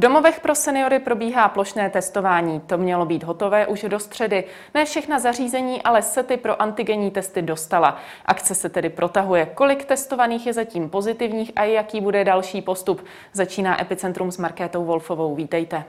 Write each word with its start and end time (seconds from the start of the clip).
domovech 0.00 0.40
pro 0.40 0.54
seniory 0.54 0.98
probíhá 0.98 1.48
plošné 1.48 1.90
testování. 1.90 2.60
To 2.60 2.78
mělo 2.78 3.06
být 3.06 3.22
hotové 3.22 3.66
už 3.66 3.84
do 3.88 3.98
středy. 3.98 4.44
Ne 4.74 4.84
všechna 4.84 5.18
zařízení, 5.18 5.82
ale 5.82 6.02
sety 6.02 6.36
pro 6.36 6.62
antigenní 6.62 7.10
testy 7.10 7.42
dostala. 7.42 7.96
Akce 8.26 8.54
se 8.54 8.68
tedy 8.68 8.88
protahuje. 8.88 9.46
Kolik 9.46 9.84
testovaných 9.84 10.46
je 10.46 10.52
zatím 10.52 10.90
pozitivních 10.90 11.52
a 11.56 11.64
jaký 11.64 12.00
bude 12.00 12.24
další 12.24 12.62
postup? 12.62 13.04
Začíná 13.32 13.80
Epicentrum 13.82 14.30
s 14.30 14.38
Markétou 14.38 14.84
Wolfovou. 14.84 15.34
Vítejte. 15.34 15.84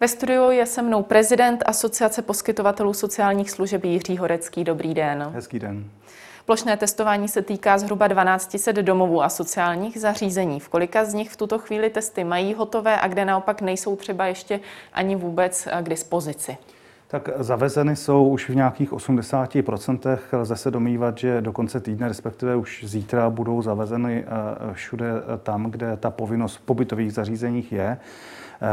Ve 0.00 0.08
studiu 0.08 0.50
je 0.50 0.66
se 0.66 0.82
mnou 0.82 1.02
prezident 1.02 1.62
Asociace 1.66 2.22
poskytovatelů 2.22 2.94
sociálních 2.94 3.50
služeb 3.50 3.84
Jiří 3.84 4.16
Horecký. 4.16 4.64
Dobrý 4.64 4.94
den. 4.94 5.30
Hezký 5.34 5.58
den. 5.58 5.90
Plošné 6.46 6.76
testování 6.76 7.28
se 7.28 7.42
týká 7.42 7.78
zhruba 7.78 8.08
1200 8.08 8.72
domovů 8.72 9.22
a 9.22 9.28
sociálních 9.28 10.00
zařízení. 10.00 10.60
V 10.60 10.68
kolika 10.68 11.04
z 11.04 11.14
nich 11.14 11.30
v 11.30 11.36
tuto 11.36 11.58
chvíli 11.58 11.90
testy 11.90 12.24
mají 12.24 12.54
hotové 12.54 13.00
a 13.00 13.08
kde 13.08 13.24
naopak 13.24 13.60
nejsou 13.60 13.96
třeba 13.96 14.26
ještě 14.26 14.60
ani 14.92 15.16
vůbec 15.16 15.68
k 15.82 15.88
dispozici? 15.88 16.56
Tak 17.08 17.28
zavezeny 17.36 17.96
jsou 17.96 18.28
už 18.28 18.50
v 18.50 18.54
nějakých 18.54 18.92
80%. 18.92 20.18
Lze 20.32 20.56
se 20.56 20.70
domývat, 20.70 21.18
že 21.18 21.40
do 21.40 21.52
konce 21.52 21.80
týdne, 21.80 22.08
respektive 22.08 22.56
už 22.56 22.84
zítra, 22.86 23.30
budou 23.30 23.62
zavezeny 23.62 24.24
eh, 24.26 24.74
všude 24.74 25.06
tam, 25.42 25.70
kde 25.70 25.96
ta 25.96 26.10
povinnost 26.10 26.56
v 26.56 26.60
pobytových 26.60 27.12
zařízeních 27.12 27.72
je. 27.72 27.98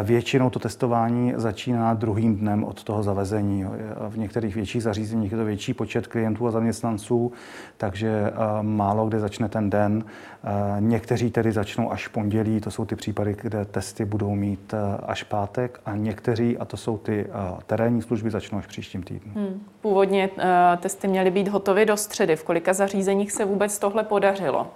Většinou 0.04 0.50
to 0.50 0.60
testování 0.60 1.34
začíná 1.36 1.94
druhým 1.94 2.36
dnem 2.36 2.64
od 2.64 2.84
toho 2.84 3.04
zavezení. 3.04 3.66
V 4.10 4.18
některých 4.18 4.56
větších 4.56 4.84
zařízeních 4.84 5.32
je 5.32 5.38
to 5.38 5.46
větší 5.46 5.74
počet 5.74 6.08
klientů 6.08 6.48
a 6.48 6.52
zaměstnanců, 6.52 7.32
takže 7.78 8.10
eh, 8.10 8.34
málo 8.62 9.08
kde 9.08 9.20
začne 9.20 9.50
ten 9.50 9.70
den. 9.70 10.04
Eh, 10.44 10.48
někteří 10.80 11.32
tedy 11.32 11.52
začnou 11.52 11.92
až 11.92 12.08
v 12.08 12.12
pondělí, 12.12 12.62
to 12.62 12.72
jsou 12.72 12.86
ty 12.86 12.96
případy, 12.96 13.36
kde 13.42 13.66
testy 13.66 14.06
budou 14.06 14.36
mít 14.36 14.74
eh, 14.74 14.98
až 15.06 15.24
pátek 15.24 15.80
a 15.86 15.96
někteří, 15.96 16.58
a 16.58 16.66
to 16.66 16.78
jsou 16.78 16.98
ty 16.98 17.28
terénní 17.68 18.02
služby, 18.02 18.32
začnou 18.32 18.58
až 18.58 18.66
příštím 18.66 19.04
týdnu. 19.04 19.32
Hmm. 19.36 19.62
Původně 19.82 20.30
testy 20.80 21.08
měly 21.08 21.32
být 21.32 21.48
hotovy 21.48 21.86
do 21.86 21.98
středy. 21.98 22.36
V 22.36 22.44
kolika 22.44 22.74
zařízeních 22.74 23.32
se 23.32 23.46
vůbec 23.46 23.80
tohle 23.80 24.04
podařilo? 24.04 24.68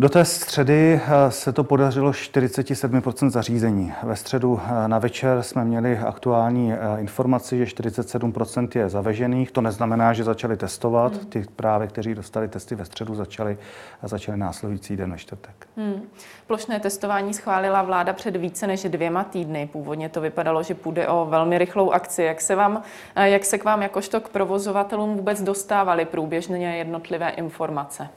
Do 0.00 0.08
té 0.08 0.24
středy 0.24 1.00
eh, 1.04 1.30
se 1.30 1.52
to 1.52 1.64
podařilo 1.64 2.10
47% 2.10 3.30
zařízení. 3.30 3.92
Ve 4.02 4.16
středu 4.16 4.60
eh, 4.64 4.88
na 4.88 4.98
večer 4.98 5.42
jsme 5.42 5.64
měli 5.64 5.98
aktuální 5.98 6.72
eh, 6.72 7.00
informaci, 7.00 7.58
že 7.58 7.64
47% 7.64 8.68
je 8.78 8.88
zavežených. 8.88 9.50
To 9.50 9.60
neznamená, 9.60 10.12
že 10.12 10.24
začali 10.24 10.56
testovat. 10.56 11.12
Hmm. 11.14 11.26
Ty 11.26 11.44
právě, 11.56 11.88
kteří 11.88 12.14
dostali 12.14 12.48
testy 12.48 12.74
ve 12.74 12.84
středu, 12.84 13.14
začali, 13.14 13.58
začali 14.02 14.38
následující 14.38 14.96
den 14.96 15.10
ve 15.10 15.18
čtvrtek. 15.18 15.68
Hmm. 15.76 16.02
Plošné 16.46 16.80
testování 16.80 17.34
schválila 17.34 17.82
vláda 17.82 18.12
před 18.12 18.36
více 18.36 18.66
než 18.66 18.84
dvěma 18.84 19.24
týdny. 19.24 19.68
Původně 19.72 20.08
to 20.08 20.20
vypadalo, 20.20 20.62
že 20.62 20.74
půjde 20.74 21.08
o 21.08 21.26
velmi 21.30 21.58
rychlou 21.58 21.90
akci. 21.90 22.22
Jak 22.22 22.40
se, 22.40 22.54
vám, 22.54 22.82
jak 23.16 23.44
se 23.44 23.58
k 23.58 23.64
vám 23.64 23.82
jakožto 23.82 24.20
k 24.20 24.28
provozovatelům 24.28 25.16
vůbec 25.16 25.42
dostávaly 25.42 26.04
průběžně 26.04 26.76
jednotlivé 26.76 27.30
informace? 27.30 28.08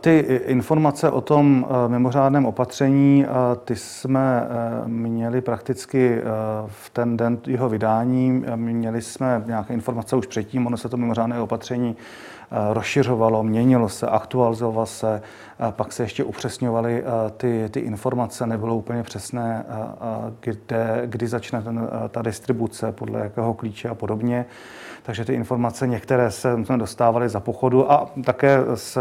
Ty 0.00 0.40
informace 0.46 1.10
o 1.10 1.20
tom 1.20 1.66
eh, 1.68 1.88
mimořádném 1.88 2.46
opatření, 2.46 3.24
eh, 3.24 3.28
ty 3.64 3.76
jsme 3.76 4.42
eh, 4.42 4.88
měli 4.88 5.40
prakticky 5.40 6.22
v 6.66 6.90
ten 6.90 7.16
den 7.16 7.38
jeho 7.46 7.68
vydání. 7.68 8.44
Měli 8.56 9.02
jsme 9.02 9.42
nějaké 9.46 9.74
informace 9.74 10.16
už 10.16 10.26
předtím, 10.26 10.66
ono 10.66 10.76
se 10.76 10.88
to 10.88 10.96
mimořádné 10.96 11.40
opatření 11.40 11.96
rozšiřovalo, 12.72 13.42
měnilo 13.42 13.88
se, 13.88 14.06
aktualizovalo 14.06 14.86
se, 14.86 15.22
pak 15.70 15.92
se 15.92 16.02
ještě 16.02 16.24
upřesňovaly 16.24 17.04
ty, 17.36 17.68
ty 17.70 17.80
informace, 17.80 18.46
nebylo 18.46 18.76
úplně 18.76 19.02
přesné, 19.02 19.64
kde, 20.40 21.02
kdy 21.06 21.26
začne 21.26 21.62
ten, 21.62 21.88
ta 22.10 22.22
distribuce, 22.22 22.92
podle 22.92 23.20
jakého 23.20 23.54
klíče 23.54 23.88
a 23.88 23.94
podobně 23.94 24.46
takže 25.06 25.24
ty 25.24 25.34
informace 25.34 25.86
některé 25.86 26.30
se 26.30 26.64
jsme 26.64 26.78
dostávali 26.78 27.28
za 27.28 27.40
pochodu 27.40 27.92
a 27.92 28.10
také 28.24 28.58
se 28.74 29.00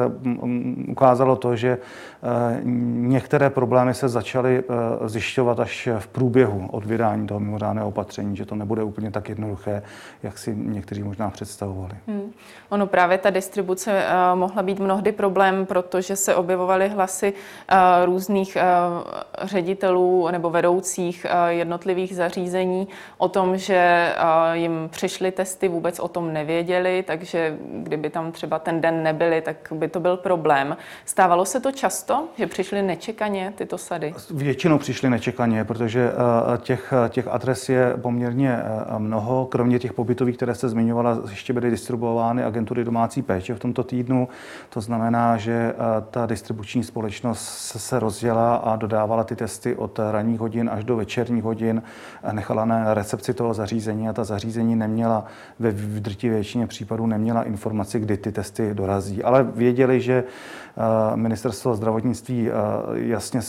ukázalo 0.87 1.35
to, 1.35 1.55
že 1.55 1.77
eh, 1.77 2.61
některé 2.63 3.49
problémy 3.49 3.93
se 3.93 4.09
začaly 4.09 4.63
eh, 4.63 5.09
zjišťovat 5.09 5.59
až 5.59 5.89
v 5.99 6.07
průběhu 6.07 6.67
od 6.71 6.85
vydání 6.85 7.27
toho 7.27 7.39
mimořádného 7.39 7.87
opatření, 7.87 8.35
že 8.35 8.45
to 8.45 8.55
nebude 8.55 8.83
úplně 8.83 9.11
tak 9.11 9.29
jednoduché, 9.29 9.83
jak 10.23 10.37
si 10.37 10.55
někteří 10.55 11.03
možná 11.03 11.29
představovali. 11.29 11.93
Hmm. 12.07 12.31
Ono 12.69 12.87
právě 12.87 13.17
ta 13.17 13.29
distribuce 13.29 14.03
mohla 14.35 14.63
být 14.63 14.79
mnohdy 14.79 15.11
problém, 15.11 15.65
protože 15.65 16.15
se 16.15 16.35
objevovaly 16.43 16.89
hlasy 16.89 17.33
uh, 17.33 18.05
různých 18.05 18.57
uh, 18.57 19.47
ředitelů 19.47 20.27
nebo 20.31 20.49
vedoucích 20.49 21.25
jednotlivých 21.47 22.15
zařízení 22.15 22.87
o 23.17 23.29
tom, 23.29 23.57
že 23.57 24.13
jim 24.53 24.89
přišly 24.91 25.31
testy 25.31 25.67
vůbec 25.67 25.99
o 25.99 26.07
tom 26.07 26.33
nevěděli, 26.33 27.03
takže 27.07 27.57
kdyby 27.73 28.09
tam 28.09 28.31
třeba 28.31 28.59
ten 28.59 28.81
den 28.81 29.03
nebyli, 29.03 29.41
tak 29.41 29.55
by 29.71 29.87
to 29.87 29.99
byl 29.99 30.17
problém. 30.17 30.77
Stávalo 31.05 31.45
se 31.45 31.59
to 31.59 31.71
často, 31.71 32.27
že 32.37 32.47
přišly 32.47 32.81
nečekaně 32.81 33.53
tyto 33.55 33.77
sady? 33.77 34.13
Většinou 34.29 34.77
přišly 34.77 35.09
nečekaně, 35.09 35.63
protože 35.63 36.11
eh, 36.11 36.57
těch, 36.57 36.93
těch 37.09 37.27
adres 37.27 37.69
je 37.69 37.93
poměrně 38.01 38.51
eh, 38.53 38.99
mnoho. 38.99 39.45
Kromě 39.45 39.79
těch 39.79 39.93
pobytových, 39.93 40.37
které 40.37 40.55
se 40.55 40.69
zmiňovala, 40.69 41.19
ještě 41.29 41.53
byly 41.53 41.69
distribuovány 41.69 42.43
agentury 42.43 42.83
domácí 42.83 43.21
péče 43.21 43.53
v 43.55 43.59
tomto 43.59 43.83
týdnu. 43.83 44.27
To 44.69 44.81
znamená, 44.81 45.37
že 45.37 45.53
eh, 45.53 45.75
ta 46.11 46.25
distribuční 46.33 46.83
společnost 46.83 47.41
se 47.77 47.99
rozjela 47.99 48.55
a 48.55 48.75
dodávala 48.75 49.23
ty 49.23 49.35
testy 49.35 49.75
od 49.75 49.99
ranních 50.11 50.39
hodin 50.39 50.69
až 50.73 50.83
do 50.83 50.95
večerních 50.95 51.43
hodin. 51.43 51.83
Nechala 52.31 52.65
na 52.65 52.93
recepci 52.93 53.33
toho 53.33 53.53
zařízení 53.53 54.09
a 54.09 54.13
ta 54.13 54.23
zařízení 54.23 54.75
neměla 54.75 55.25
ve 55.59 55.71
v 55.71 55.99
drtivé 55.99 56.35
většině 56.35 56.67
případů 56.67 57.07
neměla 57.07 57.43
informaci, 57.43 57.99
kdy 57.99 58.17
ty 58.17 58.31
testy 58.31 58.73
dorazí. 58.73 59.23
Ale 59.23 59.43
věděli, 59.43 60.01
že 60.01 60.23
eh, 60.23 61.17
ministerstvo 61.17 61.75
zdravotnictví 61.75 62.49
eh, 62.49 62.53
jasně 62.93 63.39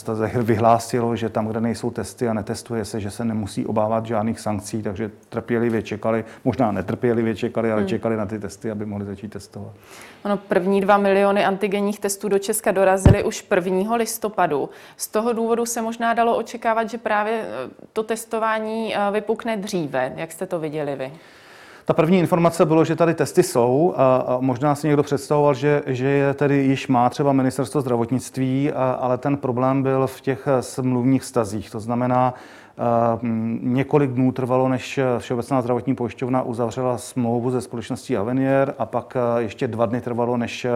vyhlásilo, 0.41 1.15
že 1.15 1.29
tam, 1.29 1.47
kde 1.47 1.61
nejsou 1.61 1.91
testy 1.91 2.27
a 2.27 2.33
netestuje 2.33 2.85
se, 2.85 2.99
že 2.99 3.11
se 3.11 3.25
nemusí 3.25 3.65
obávat 3.65 4.05
žádných 4.05 4.39
sankcí, 4.39 4.81
takže 4.81 5.11
trpělivě 5.29 5.81
čekali, 5.81 6.25
možná 6.43 6.71
netrpělivě 6.71 7.35
čekali, 7.35 7.71
ale 7.71 7.81
hmm. 7.81 7.89
čekali 7.89 8.17
na 8.17 8.25
ty 8.25 8.39
testy, 8.39 8.71
aby 8.71 8.85
mohli 8.85 9.05
začít 9.05 9.31
testovat. 9.31 9.73
Ano, 10.23 10.37
první 10.37 10.81
dva 10.81 10.97
miliony 10.97 11.45
antigenních 11.45 11.99
testů 11.99 12.29
do 12.29 12.39
Česka 12.39 12.71
dorazily 12.75 13.23
už 13.23 13.45
1. 13.55 13.95
listopadu. 13.95 14.69
Z 14.97 15.07
toho 15.07 15.33
důvodu 15.33 15.65
se 15.65 15.81
možná 15.81 16.13
dalo 16.13 16.37
očekávat, 16.37 16.89
že 16.89 16.97
právě 16.97 17.41
eh, 17.41 17.69
to 17.93 18.03
testování 18.03 18.95
vypukne 19.11 19.57
dříve. 19.57 20.13
Jak 20.15 20.31
jste 20.31 20.45
to 20.45 20.59
viděli 20.59 20.95
vy? 20.95 21.13
Ta 21.85 21.93
první 21.93 22.19
informace 22.19 22.65
bylo, 22.65 22.85
že 22.85 22.95
tady 22.95 23.13
testy 23.13 23.43
jsou 23.43 23.93
a, 23.97 24.37
možná 24.39 24.75
si 24.75 24.87
někdo 24.87 25.03
představoval, 25.03 25.53
že, 25.53 25.83
že 25.85 26.07
je 26.07 26.33
tady 26.33 26.55
již 26.57 26.87
má 26.87 27.09
třeba 27.09 27.33
ministerstvo 27.33 27.81
zdravotnictví, 27.81 28.71
ale 28.71 29.17
ten 29.17 29.37
problém 29.37 29.83
byl 29.83 30.07
v 30.07 30.21
těch 30.21 30.47
smluvních 30.59 31.23
stazích. 31.23 31.71
To 31.71 31.79
znamená, 31.79 32.33
Několik 33.61 34.11
dnů 34.11 34.31
trvalo, 34.31 34.69
než 34.69 34.99
Všeobecná 35.17 35.61
zdravotní 35.61 35.95
pojišťovna 35.95 36.41
uzavřela 36.41 36.97
smlouvu 36.97 37.51
ze 37.51 37.61
společností 37.61 38.17
Avenier 38.17 38.73
a 38.77 38.85
pak 38.85 39.17
ještě 39.37 39.67
dva 39.67 39.85
dny 39.85 40.01
trvalo, 40.01 40.37
než 40.37 40.67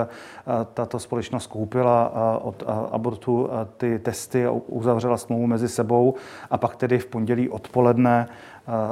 tato 0.73 0.99
společnost 0.99 1.47
koupila 1.47 2.11
od 2.41 2.63
abortu 2.91 3.49
ty 3.77 3.99
testy 3.99 4.45
a 4.45 4.51
uzavřela 4.51 5.17
smlouvu 5.17 5.47
mezi 5.47 5.69
sebou 5.69 6.15
a 6.51 6.57
pak 6.57 6.75
tedy 6.75 6.99
v 6.99 7.05
pondělí 7.05 7.49
odpoledne 7.49 8.27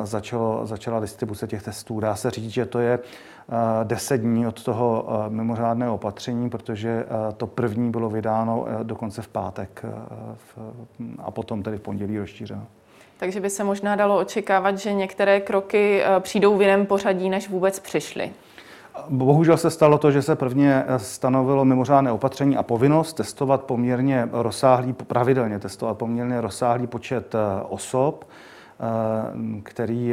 začalo, 0.03 0.65
začala 0.65 0.99
distribuce 0.99 1.47
těch 1.47 1.63
testů. 1.63 1.99
Dá 1.99 2.15
se 2.15 2.31
říct, 2.31 2.49
že 2.49 2.65
to 2.65 2.79
je 2.79 2.99
10 3.83 4.17
dní 4.17 4.47
od 4.47 4.63
toho 4.63 5.05
mimořádného 5.29 5.95
opatření, 5.95 6.49
protože 6.49 7.05
to 7.37 7.47
první 7.47 7.91
bylo 7.91 8.09
vydáno 8.09 8.65
dokonce 8.83 9.21
v 9.21 9.27
pátek 9.27 9.85
a 11.19 11.31
potom 11.31 11.63
tedy 11.63 11.77
v 11.77 11.81
pondělí 11.81 12.19
rozšířeno. 12.19 12.63
Takže 13.17 13.39
by 13.39 13.49
se 13.49 13.63
možná 13.63 13.95
dalo 13.95 14.19
očekávat, 14.19 14.77
že 14.77 14.93
některé 14.93 15.39
kroky 15.39 16.03
přijdou 16.19 16.57
v 16.57 16.61
jiném 16.61 16.85
pořadí, 16.85 17.29
než 17.29 17.49
vůbec 17.49 17.79
přišly. 17.79 18.31
Bohužel 19.09 19.57
se 19.57 19.71
stalo 19.71 19.97
to, 19.97 20.11
že 20.11 20.21
se 20.21 20.35
prvně 20.35 20.83
stanovilo 20.97 21.65
mimořádné 21.65 22.11
opatření 22.11 22.57
a 22.57 22.63
povinnost 22.63 23.13
testovat 23.13 23.63
poměrně 23.63 24.29
rozsáhlý, 24.31 24.93
pravidelně 24.93 25.59
testovat 25.59 25.97
poměrně 25.97 26.41
rozsáhlý 26.41 26.87
počet 26.87 27.35
osob. 27.69 28.25
Eh, 28.79 29.61
který 29.63 30.07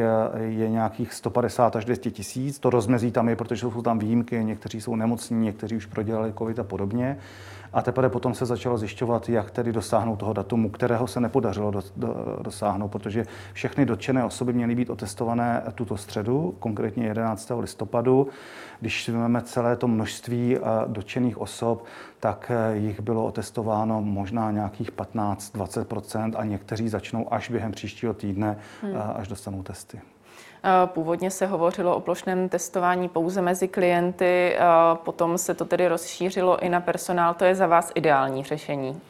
je 0.49 0.69
nějakých 0.69 1.15
150 1.15 1.77
až 1.77 1.85
200 1.85 2.11
tisíc. 2.11 2.59
To 2.59 2.71
rozmezí 2.71 3.13
tam 3.13 3.29
je, 3.29 3.37
protože 3.37 3.61
jsou 3.61 3.83
tam 3.83 3.99
výjimky, 3.99 4.45
někteří 4.45 4.81
jsou 4.81 4.97
nemocní, 4.97 5.45
někteří 5.45 5.77
už 5.77 5.87
prodělali 5.87 6.33
covid 6.39 6.59
a 6.59 6.65
podobně. 6.65 7.19
A 7.75 7.83
teprve 7.83 8.09
potom 8.09 8.35
se 8.35 8.47
začalo 8.47 8.79
zjišťovat, 8.79 9.29
jak 9.29 9.51
tedy 9.51 9.73
dosáhnout 9.73 10.17
toho 10.17 10.33
datumu, 10.33 10.71
kterého 10.71 11.07
se 11.07 11.21
nepodařilo 11.21 11.71
do, 11.71 11.83
do, 11.97 12.39
dosáhnout, 12.43 12.89
protože 12.89 13.27
všechny 13.53 13.87
dotčené 13.87 14.25
osoby 14.25 14.53
měly 14.53 14.75
být 14.75 14.91
otestované 14.91 15.63
tuto 15.75 15.97
středu, 15.97 16.55
konkrétně 16.59 17.07
11. 17.07 17.53
listopadu. 17.61 18.29
Když 18.81 19.09
vezmeme 19.09 19.43
celé 19.43 19.77
to 19.77 19.89
množství 19.89 20.59
dotčených 20.87 21.39
osob, 21.39 21.85
tak 22.25 22.51
eh, 22.51 22.77
jich 22.77 23.01
bylo 23.01 23.25
otestováno 23.25 24.03
možná 24.03 24.51
nějakých 24.51 24.93
15-20% 24.93 26.33
a 26.37 26.45
někteří 26.45 26.89
začnou 26.89 27.33
až 27.33 27.51
během 27.51 27.73
příštího 27.73 28.15
týdne, 28.15 28.59
hmm. 28.83 28.95
až 29.15 29.29
dostanou 29.29 29.63
testy. 29.63 30.01
Původně 30.87 31.31
se 31.31 31.47
hovořilo 31.47 31.97
o 31.97 32.01
plošném 32.01 32.49
testování 32.49 33.09
pouze 33.09 33.43
mezi 33.43 33.69
klienty, 33.69 34.57
potom 34.95 35.39
se 35.39 35.55
to 35.55 35.65
tedy 35.65 35.89
rozšířilo 35.89 36.59
i 36.65 36.69
na 36.69 36.81
personál. 36.81 37.35
To 37.35 37.45
je 37.45 37.55
za 37.55 37.67
vás 37.67 37.93
ideální 37.95 38.45
řešení? 38.45 39.01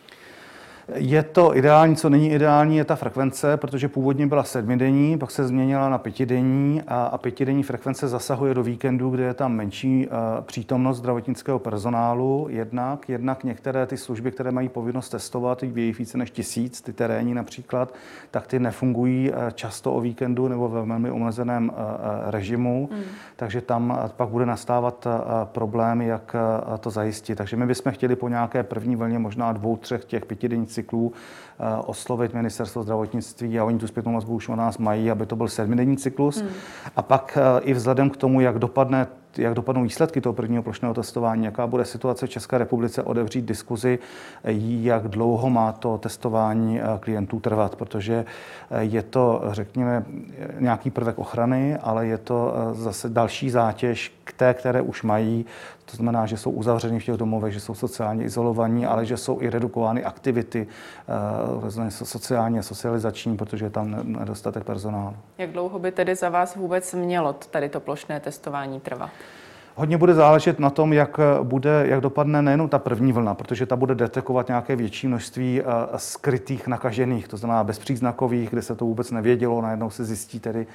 Je 0.95 1.23
to 1.23 1.57
ideální, 1.57 1.97
co 1.97 2.09
není 2.09 2.31
ideální, 2.33 2.77
je 2.77 2.85
ta 2.85 2.97
frekvence, 2.97 3.57
protože 3.57 3.89
původně 3.89 4.27
byla 4.27 4.45
sedmidenní, 4.45 5.19
pak 5.19 5.31
se 5.31 5.47
změnila 5.47 5.89
na 5.89 5.99
pětidenní 5.99 6.83
a, 6.89 7.05
a 7.05 7.19
pětidenní 7.19 7.63
frekvence 7.63 8.09
zasahuje 8.09 8.55
do 8.55 8.63
víkendu, 8.63 9.11
kde 9.11 9.25
je 9.25 9.35
tam 9.35 9.53
menší 9.53 10.07
uh, 10.07 10.15
přítomnost 10.45 10.99
zdravotnického 10.99 11.59
personálu 11.59 12.47
jednak, 12.51 13.09
jednak 13.09 13.45
některé 13.45 13.87
ty 13.87 13.97
služby, 13.97 14.31
které 14.31 14.51
mají 14.51 14.69
povinnost 14.69 15.09
testovat, 15.09 15.63
je 15.63 15.69
více 15.69 16.19
než 16.19 16.31
tisíc, 16.31 16.81
ty 16.81 16.93
terénní 16.93 17.35
například, 17.35 17.95
tak 18.31 18.47
ty 18.47 18.59
nefungují 18.59 19.31
uh, 19.31 19.37
často 19.55 19.95
o 19.95 20.01
víkendu 20.01 20.49
nebo 20.49 20.69
ve 20.69 20.87
velmi 20.87 21.11
omezeném 21.11 21.69
uh, 21.69 21.77
režimu, 22.31 22.89
mm. 22.93 23.03
takže 23.37 23.61
tam 23.61 23.99
pak 24.17 24.29
bude 24.29 24.47
nastávat 24.47 25.07
problém, 25.45 26.03
jak 26.03 26.37
to 26.81 26.91
zajistit. 26.91 27.35
Takže 27.35 27.57
my 27.57 27.67
bychom 27.67 27.93
chtěli 27.93 28.17
po 28.17 28.29
nějaké 28.29 28.63
první 28.63 28.97
vlně 28.97 29.19
možná 29.19 29.53
dvou, 29.53 29.77
třech 29.77 30.05
těch 30.05 30.27
pětidenních 30.27 30.74
cyklů 30.75 31.13
eh, 31.13 31.77
oslovit 31.87 32.35
ministerstvo 32.35 32.83
zdravotnictví 32.83 33.59
a 33.59 33.65
oni 33.65 33.79
tu 33.79 33.87
zpětnou 33.87 34.15
vazbu 34.15 34.35
už 34.35 34.49
o 34.49 34.57
nás 34.57 34.79
mají, 34.79 35.11
aby 35.11 35.27
to 35.27 35.37
byl 35.37 35.49
sedmidenní 35.49 35.97
cyklus. 35.97 36.41
Hmm. 36.41 36.51
A 36.97 37.03
pak 37.03 37.39
eh, 37.41 37.61
i 37.61 37.75
vzhledem 37.75 38.11
k 38.11 38.17
tomu, 38.17 38.41
jak 38.41 38.59
dopadne 38.59 39.07
jak 39.39 39.55
dopadnou 39.55 39.83
výsledky 39.83 40.21
toho 40.21 40.33
prvního 40.33 40.63
plošného 40.63 40.95
testování, 40.95 41.45
jaká 41.45 41.67
bude 41.67 41.85
situace 41.85 42.27
v 42.27 42.31
České 42.31 42.59
republice, 42.59 43.03
odevřít 43.03 43.45
diskuzi, 43.45 43.99
jak 44.81 45.09
dlouho 45.09 45.51
má 45.51 45.73
to 45.73 45.99
testování 45.99 46.81
eh, 46.81 46.85
klientů 47.01 47.41
trvat, 47.41 47.77
protože 47.77 48.25
je 48.79 49.03
to, 49.03 49.43
řekněme, 49.51 50.05
nějaký 50.61 50.91
prvek 50.91 51.19
ochrany, 51.19 51.77
ale 51.77 52.07
je 52.07 52.19
to 52.19 52.55
zase 52.73 53.09
další 53.09 53.51
zátěž 53.51 54.13
k 54.25 54.33
té, 54.33 54.55
které 54.55 54.83
už 54.83 55.03
mají 55.03 55.47
to 55.85 55.97
znamená, 55.97 56.27
že 56.27 56.37
jsou 56.37 56.51
uzavřeni 56.51 57.01
v 57.01 57.05
těch 57.05 57.17
domovech, 57.17 57.53
že 57.53 57.61
jsou 57.61 57.75
sociálně 57.75 58.25
izolovaní, 58.25 58.87
ale 58.87 59.07
že 59.07 59.17
jsou 59.17 59.41
i 59.41 59.51
redukovány 59.51 60.05
aktivity 60.05 60.67
uh, 61.63 61.89
sociálně 61.89 62.63
socializační, 62.63 63.37
protože 63.37 63.65
je 63.65 63.71
tam 63.71 63.97
nedostatek 64.03 64.65
personálu. 64.65 65.17
Jak 65.39 65.51
dlouho 65.51 65.79
by 65.79 65.93
tedy 65.93 66.15
za 66.15 66.29
vás 66.29 66.57
vůbec 66.57 66.95
mělo 66.95 67.33
tady 67.33 67.69
to 67.69 67.81
plošné 67.81 68.21
testování 68.21 68.81
trvat? 68.81 69.11
Hodně 69.77 69.99
bude 69.99 70.15
záležet 70.15 70.59
na 70.59 70.71
tom, 70.71 70.93
jak, 70.93 71.21
bude, 71.43 71.85
jak 71.89 72.01
dopadne 72.01 72.43
nejenom 72.43 72.69
ta 72.69 72.79
první 72.79 73.13
vlna, 73.13 73.35
protože 73.35 73.67
ta 73.67 73.77
bude 73.77 73.95
detekovat 73.95 74.49
nějaké 74.49 74.77
větší 74.77 75.09
množství 75.09 75.61
uh, 75.61 75.67
skrytých 75.97 76.67
nakažených, 76.67 77.29
to 77.29 77.37
znamená 77.37 77.65
bezpříznakových, 77.65 78.51
kde 78.51 78.63
se 78.63 78.75
to 78.75 78.85
vůbec 78.85 79.11
nevědělo, 79.11 79.63
najednou 79.63 79.91
se 79.91 80.05
zjistí 80.05 80.41
tedy, 80.41 80.67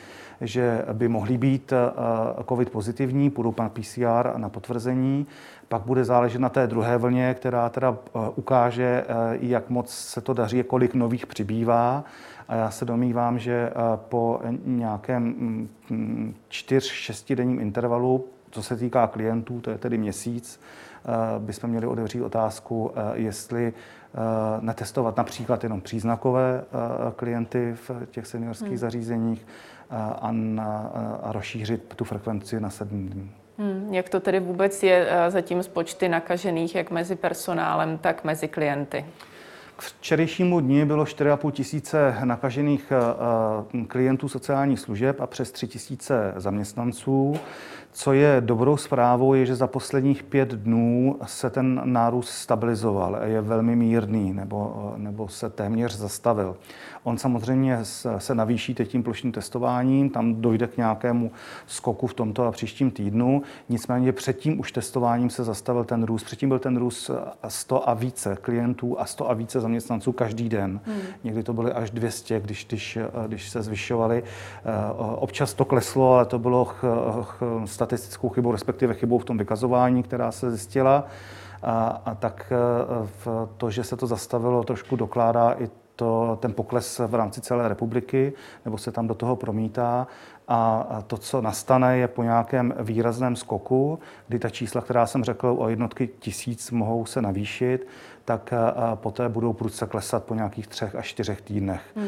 že 0.41 0.85
by 0.93 1.07
mohli 1.07 1.37
být 1.37 1.71
uh, 1.71 2.43
COVID 2.49 2.69
pozitivní, 2.69 3.29
půjdou 3.29 3.51
pan 3.51 3.69
PCR 3.69 4.37
na 4.37 4.49
potvrzení. 4.49 5.27
Pak 5.67 5.81
bude 5.81 6.05
záležet 6.05 6.39
na 6.39 6.49
té 6.49 6.67
druhé 6.67 6.97
vlně, 6.97 7.33
která 7.33 7.69
teda 7.69 7.97
ukáže, 8.35 9.05
jak 9.41 9.69
moc 9.69 9.89
se 9.89 10.21
to 10.21 10.33
daří, 10.33 10.63
kolik 10.63 10.95
nových 10.95 11.27
přibývá. 11.27 12.03
A 12.47 12.55
já 12.55 12.71
se 12.71 12.85
domývám, 12.85 13.39
že 13.39 13.69
po 13.95 14.41
nějakém 14.65 15.23
mm, 15.23 15.69
mm, 15.89 16.35
čtyř, 16.49 16.91
šestidenním 16.91 17.59
intervalu 17.59 18.25
co 18.51 18.63
se 18.63 18.77
týká 18.77 19.07
klientů, 19.07 19.61
to 19.61 19.71
je 19.71 19.77
tedy 19.77 19.97
měsíc, 19.97 20.59
eh, 20.59 21.39
bychom 21.39 21.69
měli 21.69 21.87
otevřít 21.87 22.21
otázku, 22.21 22.91
eh, 22.95 23.01
jestli 23.13 23.73
eh, 23.73 24.17
netestovat 24.59 25.17
například 25.17 25.63
jenom 25.63 25.81
příznakové 25.81 26.63
klienty 27.15 27.75
v 27.87 27.91
těch 28.11 28.27
seniorských 28.27 28.67
hmm. 28.67 28.77
zařízeních 28.77 29.47
a, 30.21 30.29
na, 30.31 30.91
a 31.23 31.31
rozšířit 31.31 31.93
tu 31.95 32.03
frekvenci 32.03 32.59
na 32.59 32.69
sedm 32.69 33.09
dní. 33.09 33.31
Hmm, 33.57 33.93
jak 33.93 34.09
to 34.09 34.19
tedy 34.19 34.39
vůbec 34.39 34.83
je 34.83 35.09
zatím 35.27 35.63
s 35.63 35.67
počty 35.67 36.09
nakažených, 36.09 36.75
jak 36.75 36.91
mezi 36.91 37.15
personálem, 37.15 37.97
tak 37.97 38.23
mezi 38.23 38.47
klienty? 38.47 39.05
K 39.79 39.81
včerejšímu 39.81 40.59
dni 40.59 40.85
bylo 40.85 41.03
4,5 41.03 41.51
tisíce 41.51 42.15
nakažených 42.23 42.93
klientů 43.87 44.29
sociálních 44.29 44.79
služeb 44.79 45.21
a 45.21 45.27
přes 45.27 45.51
3 45.51 45.67
tisíce 45.67 46.33
zaměstnanců. 46.35 47.33
Co 47.91 48.13
je 48.13 48.37
dobrou 48.39 48.77
zprávou, 48.77 49.33
je, 49.33 49.45
že 49.45 49.55
za 49.55 49.67
posledních 49.67 50.23
pět 50.23 50.49
dnů 50.49 51.19
se 51.25 51.49
ten 51.49 51.81
nárůst 51.83 52.29
stabilizoval, 52.29 53.19
je 53.23 53.41
velmi 53.41 53.75
mírný 53.75 54.33
nebo, 54.33 54.93
nebo 54.97 55.27
se 55.27 55.49
téměř 55.49 55.97
zastavil. 55.97 56.57
On 57.03 57.17
samozřejmě 57.17 57.79
se 58.17 58.35
navýší 58.35 58.73
teď 58.73 58.89
tím 58.89 59.03
plošným 59.03 59.31
testováním, 59.31 60.09
tam 60.09 60.41
dojde 60.41 60.67
k 60.67 60.77
nějakému 60.77 61.31
skoku 61.67 62.07
v 62.07 62.13
tomto 62.13 62.45
a 62.45 62.51
příštím 62.51 62.91
týdnu. 62.91 63.41
Nicméně 63.69 64.11
předtím 64.11 64.59
už 64.59 64.71
testováním 64.71 65.29
se 65.29 65.43
zastavil 65.43 65.83
ten 65.83 66.03
růst. 66.03 66.23
Předtím 66.23 66.49
byl 66.49 66.59
ten 66.59 66.77
růst 66.77 67.11
100 67.47 67.89
a 67.89 67.93
více 67.93 68.37
klientů 68.41 68.99
a 68.99 69.05
100 69.05 69.29
a 69.29 69.33
více 69.33 69.59
zaměstnanců 69.59 69.68
každý 70.15 70.49
den. 70.49 70.79
Hmm. 70.85 70.99
Někdy 71.23 71.43
to 71.43 71.53
byly 71.53 71.71
až 71.71 71.91
200, 71.91 72.39
když, 72.39 72.65
když, 72.65 72.97
když 73.27 73.49
se 73.49 73.61
zvyšovaly. 73.61 74.23
Občas 74.97 75.53
to 75.53 75.65
kleslo, 75.65 76.13
ale 76.13 76.25
to 76.25 76.39
bylo 76.39 76.65
ch, 76.65 76.83
ch, 77.23 77.43
statistickou 77.65 78.29
chybou, 78.29 78.51
respektive 78.51 78.93
chybou 78.93 79.17
v 79.17 79.25
tom 79.25 79.37
vykazování, 79.37 80.03
která 80.03 80.31
se 80.31 80.49
zjistila. 80.51 81.07
A, 81.63 82.01
a 82.05 82.15
tak 82.15 82.53
v 83.23 83.49
to, 83.57 83.69
že 83.69 83.83
se 83.83 83.97
to 83.97 84.07
zastavilo, 84.07 84.63
trošku 84.63 84.95
dokládá 84.95 85.51
i 85.51 85.69
to, 85.99 86.37
ten 86.41 86.53
pokles 86.53 87.01
v 87.07 87.15
rámci 87.15 87.41
celé 87.41 87.67
republiky, 87.67 88.33
nebo 88.65 88.77
se 88.77 88.91
tam 88.91 89.07
do 89.07 89.15
toho 89.15 89.35
promítá. 89.35 90.07
A 90.51 91.03
to, 91.07 91.17
co 91.17 91.41
nastane, 91.41 91.97
je 91.97 92.07
po 92.07 92.23
nějakém 92.23 92.73
výrazném 92.79 93.35
skoku, 93.35 93.99
kdy 94.27 94.39
ta 94.39 94.49
čísla, 94.49 94.81
která 94.81 95.05
jsem 95.05 95.23
řekl, 95.23 95.55
o 95.59 95.69
jednotky 95.69 96.09
tisíc 96.19 96.71
mohou 96.71 97.05
se 97.05 97.21
navýšit, 97.21 97.87
tak 98.25 98.53
poté 98.95 99.29
budou 99.29 99.53
prudce 99.53 99.85
klesat 99.85 100.23
po 100.23 100.35
nějakých 100.35 100.67
třech 100.67 100.95
až 100.95 101.07
čtyřech 101.07 101.41
týdnech. 101.41 101.81
Hmm. 101.95 102.07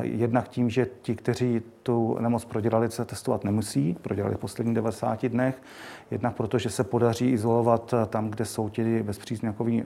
Jednak 0.00 0.48
tím, 0.48 0.70
že 0.70 0.86
ti, 1.02 1.14
kteří 1.14 1.62
tu 1.82 2.16
nemoc 2.20 2.44
prodělali, 2.44 2.90
se 2.90 3.04
testovat 3.04 3.44
nemusí, 3.44 3.96
prodělali 4.02 4.34
v 4.34 4.38
posledních 4.38 4.74
90 4.74 5.26
dnech, 5.26 5.62
jednak 6.10 6.34
proto, 6.34 6.58
že 6.58 6.70
se 6.70 6.84
podaří 6.84 7.30
izolovat 7.30 7.94
tam, 8.08 8.30
kde 8.30 8.44
jsou 8.44 8.68
ti 8.68 9.02
bezpříznakoví 9.02 9.84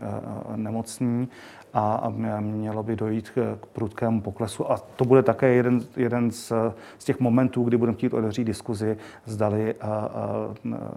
nemocní 0.57 1.29
a 1.75 2.13
mělo 2.41 2.83
by 2.83 2.97
dojít 2.97 3.31
k 3.31 3.67
prudkému 3.73 4.21
poklesu. 4.21 4.73
A 4.73 4.79
to 4.79 5.05
bude 5.05 5.23
také 5.23 5.49
jeden, 5.49 5.81
jeden 5.97 6.31
z, 6.31 6.53
z 6.99 7.05
těch 7.05 7.21
momentů, 7.21 7.65
kdy 7.65 7.77
budeme 7.89 7.97
chtít 7.99 8.15
otevřít 8.15 8.45
diskuzi, 8.45 8.97
zdali 9.25 9.75
a, 9.81 9.87
a, 9.87 10.09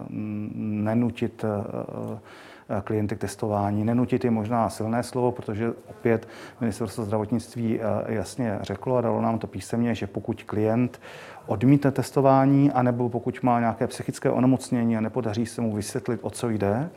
nenutit 0.08 1.46
a, 1.46 2.82
klienty 2.84 3.16
k 3.16 3.20
testování. 3.20 3.84
Nenutit 3.84 4.26
je 4.26 4.32
možná 4.32 4.70
silné 4.70 5.04
slovo, 5.04 5.32
protože 5.32 5.74
opět 5.90 6.28
ministerstvo 6.62 7.06
zdravotnictví 7.06 7.80
jasně 8.08 8.60
řeklo 8.62 8.98
a 8.98 9.02
dalo 9.02 9.22
nám 9.22 9.40
to 9.40 9.48
písemně, 9.48 9.96
že 9.96 10.08
pokud 10.08 10.44
klient 10.44 11.02
odmítne 11.48 11.92
testování, 11.92 12.72
anebo 12.72 13.10
pokud 13.10 13.44
má 13.44 13.60
nějaké 13.60 13.88
psychické 13.88 14.30
onemocnění 14.30 14.98
a 14.98 15.02
nepodaří 15.02 15.46
se 15.46 15.62
mu 15.62 15.76
vysvětlit, 15.76 16.20
o 16.24 16.30
co 16.30 16.50
jde, 16.50 16.90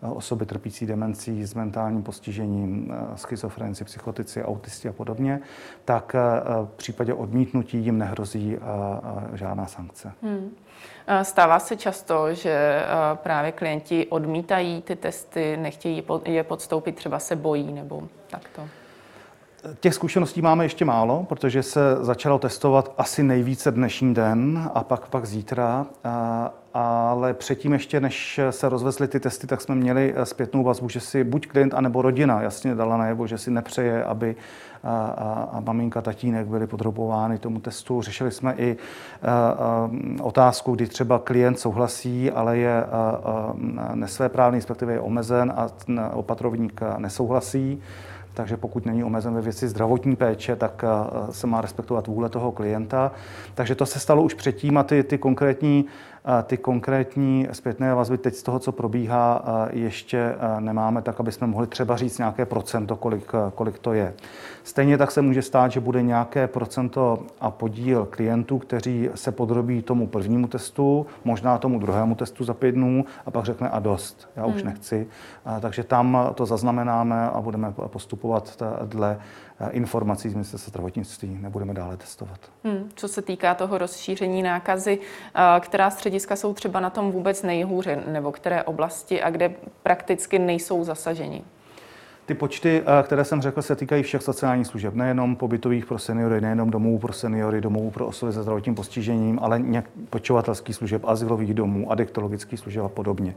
osoby 0.00 0.46
trpící 0.46 0.86
demencí 0.86 1.46
s 1.46 1.54
mentálním 1.54 2.02
postižením, 2.02 2.94
eh, 2.94 3.16
schizofrenci, 3.16 3.84
psychotici, 3.84 4.44
autisti 4.44 4.88
a 4.88 4.92
podobně, 4.92 5.40
tak 5.84 6.14
eh, 6.14 6.20
v 6.64 6.76
případě 6.76 7.14
odmítnutí 7.14 7.78
jim 7.78 7.98
nehrozí 7.98 8.56
eh, 8.56 9.36
žádná 9.36 9.66
sankce. 9.66 10.12
Hmm. 10.22 10.56
Stává 11.22 11.58
se 11.58 11.76
často, 11.76 12.34
že 12.34 12.82
právě 13.14 13.52
klienti 13.52 14.06
odmítají 14.06 14.82
ty 14.82 14.96
testy, 14.96 15.56
nechtějí 15.56 16.02
je 16.24 16.44
podstoupit, 16.44 16.96
třeba 16.96 17.18
se 17.18 17.36
bojí 17.36 17.72
nebo 17.72 18.08
takto? 18.30 18.62
Těch 19.80 19.94
zkušeností 19.94 20.42
máme 20.42 20.64
ještě 20.64 20.84
málo, 20.84 21.26
protože 21.28 21.62
se 21.62 21.80
začalo 22.00 22.38
testovat 22.38 22.94
asi 22.98 23.22
nejvíce 23.22 23.70
dnešní 23.70 24.14
den 24.14 24.70
a 24.74 24.84
pak, 24.84 25.08
pak 25.08 25.26
zítra. 25.26 25.86
Ale 26.74 27.34
předtím 27.34 27.72
ještě, 27.72 28.00
než 28.00 28.40
se 28.50 28.68
rozvezly 28.68 29.08
ty 29.08 29.20
testy, 29.20 29.46
tak 29.46 29.60
jsme 29.60 29.74
měli 29.74 30.14
zpětnou 30.24 30.64
vazbu, 30.64 30.88
že 30.88 31.00
si 31.00 31.24
buď 31.24 31.46
klient, 31.46 31.74
anebo 31.74 32.02
rodina 32.02 32.42
jasně 32.42 32.74
dala 32.74 32.96
najevo, 32.96 33.26
že 33.26 33.38
si 33.38 33.50
nepřeje, 33.50 34.04
aby 34.04 34.36
a, 34.84 35.06
a, 35.06 35.48
a 35.52 35.60
maminka, 35.60 36.02
tatínek 36.02 36.46
byli 36.46 36.66
podrobovány 36.66 37.38
tomu 37.38 37.60
testu. 37.60 38.02
Řešili 38.02 38.30
jsme 38.30 38.54
i 38.56 38.76
a, 39.22 39.30
a, 39.30 39.90
otázku, 40.22 40.74
kdy 40.74 40.86
třeba 40.86 41.18
klient 41.18 41.58
souhlasí, 41.58 42.30
ale 42.30 42.58
je 42.58 42.84
a, 42.84 42.86
a, 42.90 43.54
nesvéprávný, 43.94 44.58
respektive 44.58 44.92
je 44.92 45.00
omezen 45.00 45.52
a 45.56 45.68
opatrovník 46.12 46.80
nesouhlasí. 46.98 47.82
Takže 48.36 48.56
pokud 48.56 48.86
není 48.86 49.04
omezen 49.04 49.34
ve 49.34 49.40
věci 49.40 49.68
zdravotní 49.68 50.16
péče, 50.16 50.56
tak 50.56 50.84
se 51.30 51.46
má 51.46 51.60
respektovat 51.60 52.06
vůle 52.06 52.28
toho 52.28 52.52
klienta. 52.52 53.12
Takže 53.54 53.74
to 53.74 53.86
se 53.86 54.00
stalo 54.00 54.22
už 54.22 54.34
předtím 54.34 54.78
a 54.78 54.82
ty, 54.82 55.02
ty 55.02 55.18
konkrétní 55.18 55.84
ty 56.42 56.56
konkrétní 56.56 57.48
zpětné 57.52 57.94
vazby 57.94 58.18
teď 58.18 58.34
z 58.34 58.42
toho, 58.42 58.58
co 58.58 58.72
probíhá, 58.72 59.44
ještě 59.70 60.34
nemáme, 60.60 61.02
tak 61.02 61.20
aby 61.20 61.32
jsme 61.32 61.46
mohli 61.46 61.66
třeba 61.66 61.96
říct 61.96 62.18
nějaké 62.18 62.46
procento, 62.46 62.96
kolik, 62.96 63.32
kolik 63.54 63.78
to 63.78 63.92
je. 63.92 64.14
Stejně 64.64 64.98
tak 64.98 65.10
se 65.10 65.22
může 65.22 65.42
stát, 65.42 65.72
že 65.72 65.80
bude 65.80 66.02
nějaké 66.02 66.46
procento 66.46 67.18
a 67.40 67.50
podíl 67.50 68.06
klientů, 68.10 68.58
kteří 68.58 69.10
se 69.14 69.32
podrobí 69.32 69.82
tomu 69.82 70.06
prvnímu 70.06 70.46
testu, 70.46 71.06
možná 71.24 71.58
tomu 71.58 71.78
druhému 71.78 72.14
testu 72.14 72.44
za 72.44 72.54
pět 72.54 72.72
dnů 72.72 73.04
a 73.26 73.30
pak 73.30 73.44
řekne 73.44 73.68
a 73.68 73.78
dost, 73.78 74.28
já 74.36 74.46
už 74.46 74.54
hmm. 74.54 74.64
nechci. 74.64 75.06
Takže 75.60 75.84
tam 75.84 76.18
to 76.34 76.46
zaznamenáme 76.46 77.30
a 77.30 77.40
budeme 77.40 77.72
postupovat 77.86 78.62
dle 78.84 79.18
informací 79.70 80.28
z 80.28 80.34
ministerstva 80.34 80.70
zdravotnictví 80.70 81.38
nebudeme 81.40 81.74
dále 81.74 81.96
testovat. 81.96 82.40
Hmm, 82.64 82.90
co 82.94 83.08
se 83.08 83.22
týká 83.22 83.54
toho 83.54 83.78
rozšíření 83.78 84.42
nákazy, 84.42 84.98
která 85.60 85.90
střediska 85.90 86.36
jsou 86.36 86.54
třeba 86.54 86.80
na 86.80 86.90
tom 86.90 87.12
vůbec 87.12 87.42
nejhůře, 87.42 88.02
nebo 88.06 88.32
které 88.32 88.62
oblasti 88.62 89.22
a 89.22 89.30
kde 89.30 89.54
prakticky 89.82 90.38
nejsou 90.38 90.84
zasaženi? 90.84 91.44
Ty 92.26 92.34
počty, 92.34 92.82
eh, 92.86 93.02
které 93.02 93.24
jsem 93.24 93.42
řekl, 93.42 93.62
se 93.62 93.76
týkají 93.76 94.02
všech 94.02 94.22
sociálních 94.22 94.66
služeb, 94.66 94.94
nejenom 94.94 95.36
pobytových 95.36 95.86
pro 95.86 95.98
seniory, 95.98 96.40
nejenom 96.40 96.70
domů 96.70 96.98
pro 96.98 97.12
seniory, 97.12 97.60
domů 97.60 97.90
pro 97.90 98.06
osoby 98.06 98.32
se 98.32 98.42
zdravotním 98.42 98.74
postižením, 98.74 99.38
ale 99.42 99.58
nějak 99.58 99.84
počovatelských 100.10 100.76
služeb, 100.76 101.04
azylových 101.04 101.54
domů, 101.54 101.92
adiktologických 101.92 102.60
služeb 102.60 102.84
a 102.84 102.88
podobně. 102.88 103.34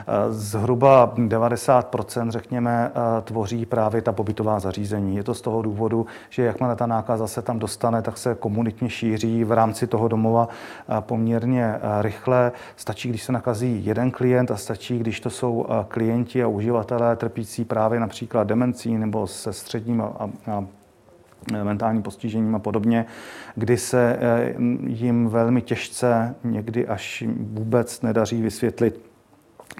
Eh, 0.00 0.04
zhruba 0.28 1.12
90% 1.16 2.30
řekněme, 2.30 2.90
eh, 2.90 3.22
tvoří 3.22 3.66
právě 3.66 4.02
ta 4.02 4.12
pobytová 4.12 4.60
zařízení. 4.60 5.16
Je 5.16 5.22
to 5.22 5.34
z 5.34 5.40
toho 5.40 5.62
důvodu, 5.62 6.06
že 6.30 6.42
jakmile 6.42 6.76
ta 6.76 6.86
nákaza 6.86 7.26
se 7.26 7.42
tam 7.42 7.58
dostane, 7.58 8.02
tak 8.02 8.18
se 8.18 8.34
komunitně 8.34 8.90
šíří 8.90 9.44
v 9.44 9.52
rámci 9.52 9.86
toho 9.86 10.08
domova 10.08 10.48
poměrně 11.00 11.74
rychle. 12.00 12.52
Stačí, 12.76 13.08
když 13.08 13.22
se 13.22 13.32
nakazí 13.32 13.86
jeden 13.86 14.10
klient 14.10 14.50
a 14.50 14.56
stačí, 14.56 14.98
když 14.98 15.20
to 15.20 15.30
jsou 15.30 15.66
klienti 15.88 16.42
a 16.42 16.48
uživatelé 16.48 17.16
trpící 17.16 17.64
právě 17.64 18.00
například 18.00 18.25
například 18.26 18.44
demencí 18.44 18.98
nebo 18.98 19.26
se 19.26 19.52
středním 19.52 20.00
a, 20.00 20.30
a 20.46 20.66
mentálním 21.62 22.02
postižením 22.02 22.54
a 22.54 22.58
podobně, 22.58 23.06
kdy 23.54 23.76
se 23.76 24.18
eh, 24.20 24.54
jim 24.86 25.28
velmi 25.28 25.62
těžce, 25.62 26.34
někdy 26.44 26.86
až 26.86 27.24
vůbec 27.36 28.02
nedaří 28.02 28.42
vysvětlit 28.42 29.00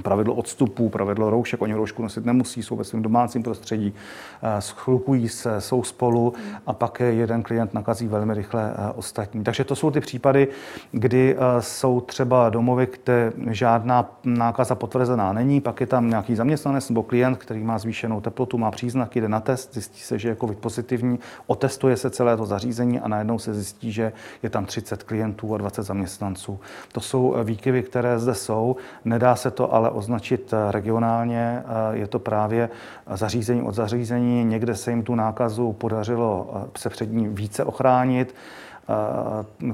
pravidlo 0.02 0.34
odstupů, 0.34 0.88
pravidlo 0.88 1.30
roušek, 1.30 1.62
oni 1.62 1.74
roušku 1.74 2.02
nosit 2.02 2.24
nemusí, 2.24 2.62
jsou 2.62 2.76
ve 2.76 2.84
svém 2.84 3.02
domácím 3.02 3.42
prostředí, 3.42 3.94
eh, 4.42 4.60
schlupují 4.60 5.28
se, 5.28 5.60
jsou 5.60 5.82
spolu 5.82 6.34
a 6.66 6.72
pak 6.72 7.00
jeden 7.00 7.42
klient 7.42 7.74
nakazí 7.74 8.08
velmi 8.08 8.34
rychle 8.34 8.72
eh, 8.72 8.92
ostatní. 8.94 9.44
Takže 9.44 9.64
to 9.64 9.76
jsou 9.76 9.90
ty 9.90 10.00
případy, 10.00 10.48
kdy 10.92 11.36
eh, 11.36 11.62
jsou 11.62 12.00
třeba 12.00 12.50
domovy, 12.50 12.88
kde 13.02 13.32
žádná 13.50 14.10
nákaza 14.24 14.74
potvrzená 14.74 15.32
není, 15.32 15.60
pak 15.60 15.80
je 15.80 15.86
tam 15.86 16.08
nějaký 16.08 16.34
zaměstnanec 16.34 16.88
nebo 16.88 17.02
klient, 17.02 17.36
který 17.36 17.64
má 17.64 17.78
zvýšenou 17.78 18.20
teplotu, 18.20 18.58
má 18.58 18.70
příznaky, 18.70 19.20
jde 19.20 19.28
na 19.28 19.40
test, 19.40 19.74
zjistí 19.74 20.00
se, 20.00 20.18
že 20.18 20.28
je 20.28 20.36
COVID 20.36 20.58
pozitivní, 20.58 21.18
otestuje 21.46 21.96
se 21.96 22.10
celé 22.10 22.36
to 22.36 22.46
zařízení 22.46 23.00
a 23.00 23.08
najednou 23.08 23.38
se 23.38 23.54
zjistí, 23.54 23.92
že 23.92 24.12
je 24.42 24.50
tam 24.50 24.66
30 24.66 25.02
klientů 25.02 25.54
a 25.54 25.58
20 25.58 25.82
zaměstnanců. 25.82 26.60
To 26.92 27.00
jsou 27.00 27.36
výkyvy, 27.44 27.82
které 27.82 28.18
zde 28.18 28.34
jsou. 28.34 28.76
Nedá 29.04 29.36
se 29.36 29.50
to 29.50 29.74
ale 29.76 29.90
označit 29.90 30.52
eh, 30.52 30.72
regionálně. 30.72 31.62
Eh, 31.64 31.96
je 31.96 32.06
to 32.06 32.18
právě 32.18 32.70
zařízení 33.14 33.62
od 33.62 33.74
zařízení. 33.74 34.44
Někde 34.44 34.74
se 34.74 34.90
jim 34.90 35.02
tu 35.02 35.14
nákazu 35.14 35.72
podařilo 35.72 36.50
eh, 36.54 36.68
se 36.78 36.90
před 36.90 37.12
ní 37.12 37.28
více 37.28 37.64
ochránit. 37.64 38.34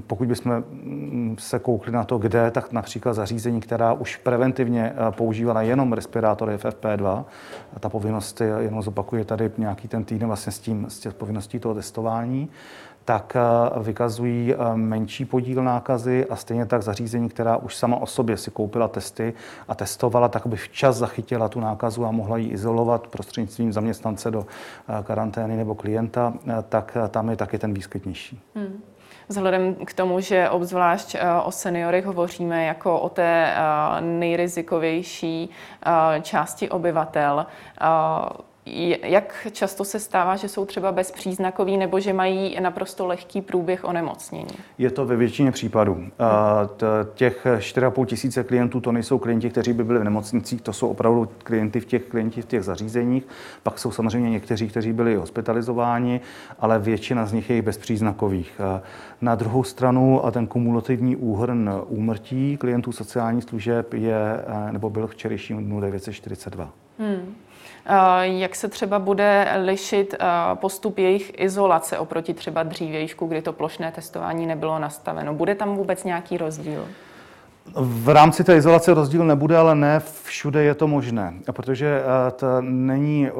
Pokud 0.06 0.28
bychom 0.28 0.52
mm, 0.52 1.37
se 1.38 1.59
koukli 1.59 1.92
na 1.92 2.04
to, 2.04 2.18
kde, 2.18 2.50
tak 2.50 2.73
například 2.73 3.12
zařízení, 3.12 3.61
která 3.61 3.92
už 3.92 4.16
preventivně 4.16 4.92
používala 5.11 5.62
jenom 5.62 5.92
respirátory 5.92 6.56
FFP2, 6.56 7.25
ta 7.80 7.88
povinnost, 7.88 8.40
jenom 8.40 8.82
zopakuje 8.82 9.25
tady 9.25 9.50
nějaký 9.59 9.88
ten 9.88 10.04
týden 10.04 10.28
vlastně 10.28 10.52
s 10.52 10.59
tím, 10.59 10.87
s 10.88 10.99
tím 10.99 11.12
povinností 11.12 11.59
toho 11.59 11.75
testování, 11.75 12.49
tak 13.04 13.37
eh, 13.37 13.80
vykazují 13.82 14.54
eh, 14.54 14.76
menší 14.76 15.25
podíl 15.25 15.62
nákazy 15.64 16.26
a 16.30 16.37
stejně 16.37 16.66
tak 16.66 16.82
zařízení, 16.82 17.28
která 17.28 17.56
už 17.56 17.76
sama 17.76 17.97
o 17.97 18.06
sobě 18.06 18.37
si 18.37 18.50
koupila 18.50 18.88
testy 18.88 19.35
a 19.68 19.75
testovala, 19.75 20.28
tak 20.28 20.47
by 20.47 20.56
včas 20.56 20.97
zachytila 20.97 21.49
tu 21.49 21.61
nákazu 21.61 22.06
a 22.06 22.11
mohla 22.11 22.37
ji 22.37 22.49
izolovat 22.49 23.06
prostřednictvím 23.06 23.73
zaměstnance 23.73 24.30
do 24.30 24.47
eh, 24.88 25.02
karantény 25.02 25.56
nebo 25.56 25.75
klienta, 25.75 26.35
tak 26.68 26.97
tam 27.09 27.30
je 27.30 27.37
taky 27.37 27.59
ten 27.59 27.75
výskyt 27.75 28.06
nižší. 28.06 28.40
Hmm. 28.54 28.82
Vzhledem 29.28 29.75
k 29.75 29.92
tomu, 29.92 30.21
že 30.21 30.50
obzvlášť 30.50 31.16
o 31.44 31.50
seniorech 31.50 32.04
hovoříme 32.06 32.64
jako 32.64 33.00
o 33.00 33.09
té 33.09 33.54
nejrizikovější 34.00 35.50
části 36.23 36.71
obyvatel, 36.71 37.47
jak 39.02 39.47
často 39.52 39.85
se 39.85 39.99
stává, 39.99 40.37
že 40.37 40.49
jsou 40.49 40.64
třeba 40.64 40.92
bezpříznakoví 40.92 41.76
nebo 41.76 42.00
že 42.00 42.12
mají 42.12 42.57
naprosto 42.61 43.07
lehký 43.07 43.40
průběh 43.40 43.85
onemocnění? 43.85 44.54
Je 44.78 44.90
to 44.90 45.07
ve 45.07 45.16
většině 45.16 45.52
případů. 45.52 46.04
Těch 47.14 47.47
4,5 47.47 48.07
tisíce 48.07 48.45
klientů 48.45 48.81
to 48.81 48.92
nejsou 48.92 49.19
klienti, 49.19 49.50
kteří 49.50 49.73
by 49.73 49.85
byli 49.85 49.99
v 49.99 50.04
nemocnicích, 50.04 50.61
to 50.61 50.73
jsou 50.73 50.88
opravdu 50.88 51.28
klienty 51.42 51.81
v 51.81 51.87
těch, 51.87 52.02
klienti 52.02 52.42
v 52.42 52.47
těch 52.47 52.62
zařízeních. 52.62 53.28
Pak 53.62 53.78
jsou 53.78 53.90
samozřejmě 53.90 54.31
někteří, 54.31 54.69
kteří 54.69 54.92
byli 54.92 55.16
hospitalizováni, 55.16 56.21
ale 56.59 56.78
většina 56.78 57.26
z 57.26 57.33
nich 57.33 57.50
je 57.50 57.62
bezpříznakových. 57.62 58.61
Na 59.21 59.35
druhou 59.35 59.64
stranu 59.64 60.26
a 60.26 60.31
ten 60.31 60.47
kumulativní 60.47 61.16
úhrn 61.16 61.71
úmrtí 61.87 62.57
klientů 62.57 62.92
sociálních 62.92 63.45
služeb 63.45 63.95
je, 63.95 64.45
nebo 64.71 64.90
byl 64.90 65.07
včerejším 65.07 65.64
dnu 65.64 65.81
942. 65.81 66.71
Hmm. 66.99 67.35
Eh, 67.87 68.27
jak 68.27 68.55
se 68.55 68.69
třeba 68.69 68.99
bude 68.99 69.49
lišit 69.65 70.15
eh, 70.15 70.27
postup 70.55 70.99
jejich 70.99 71.33
izolace 71.41 71.99
oproti 71.99 72.35
třeba 72.35 72.62
dřívějšku, 72.62 73.27
kdy 73.27 73.43
to 73.43 73.53
plošné 73.53 73.93
testování 73.93 74.47
nebylo 74.47 74.79
nastaveno? 74.79 75.35
Bude 75.35 75.55
tam 75.55 75.77
vůbec 75.77 76.05
nějaký 76.05 76.39
rozdíl? 76.39 76.85
V 77.77 78.09
rámci 78.09 78.45
té 78.45 78.57
izolace 78.57 78.95
rozdíl 78.95 79.25
nebude, 79.25 79.57
ale 79.57 79.75
ne 79.75 80.01
všude 80.25 80.62
je 80.62 80.75
to 80.75 80.89
možné, 80.89 81.35
protože 81.53 82.03
eh, 82.03 82.31
to 82.31 82.47
není 82.61 83.31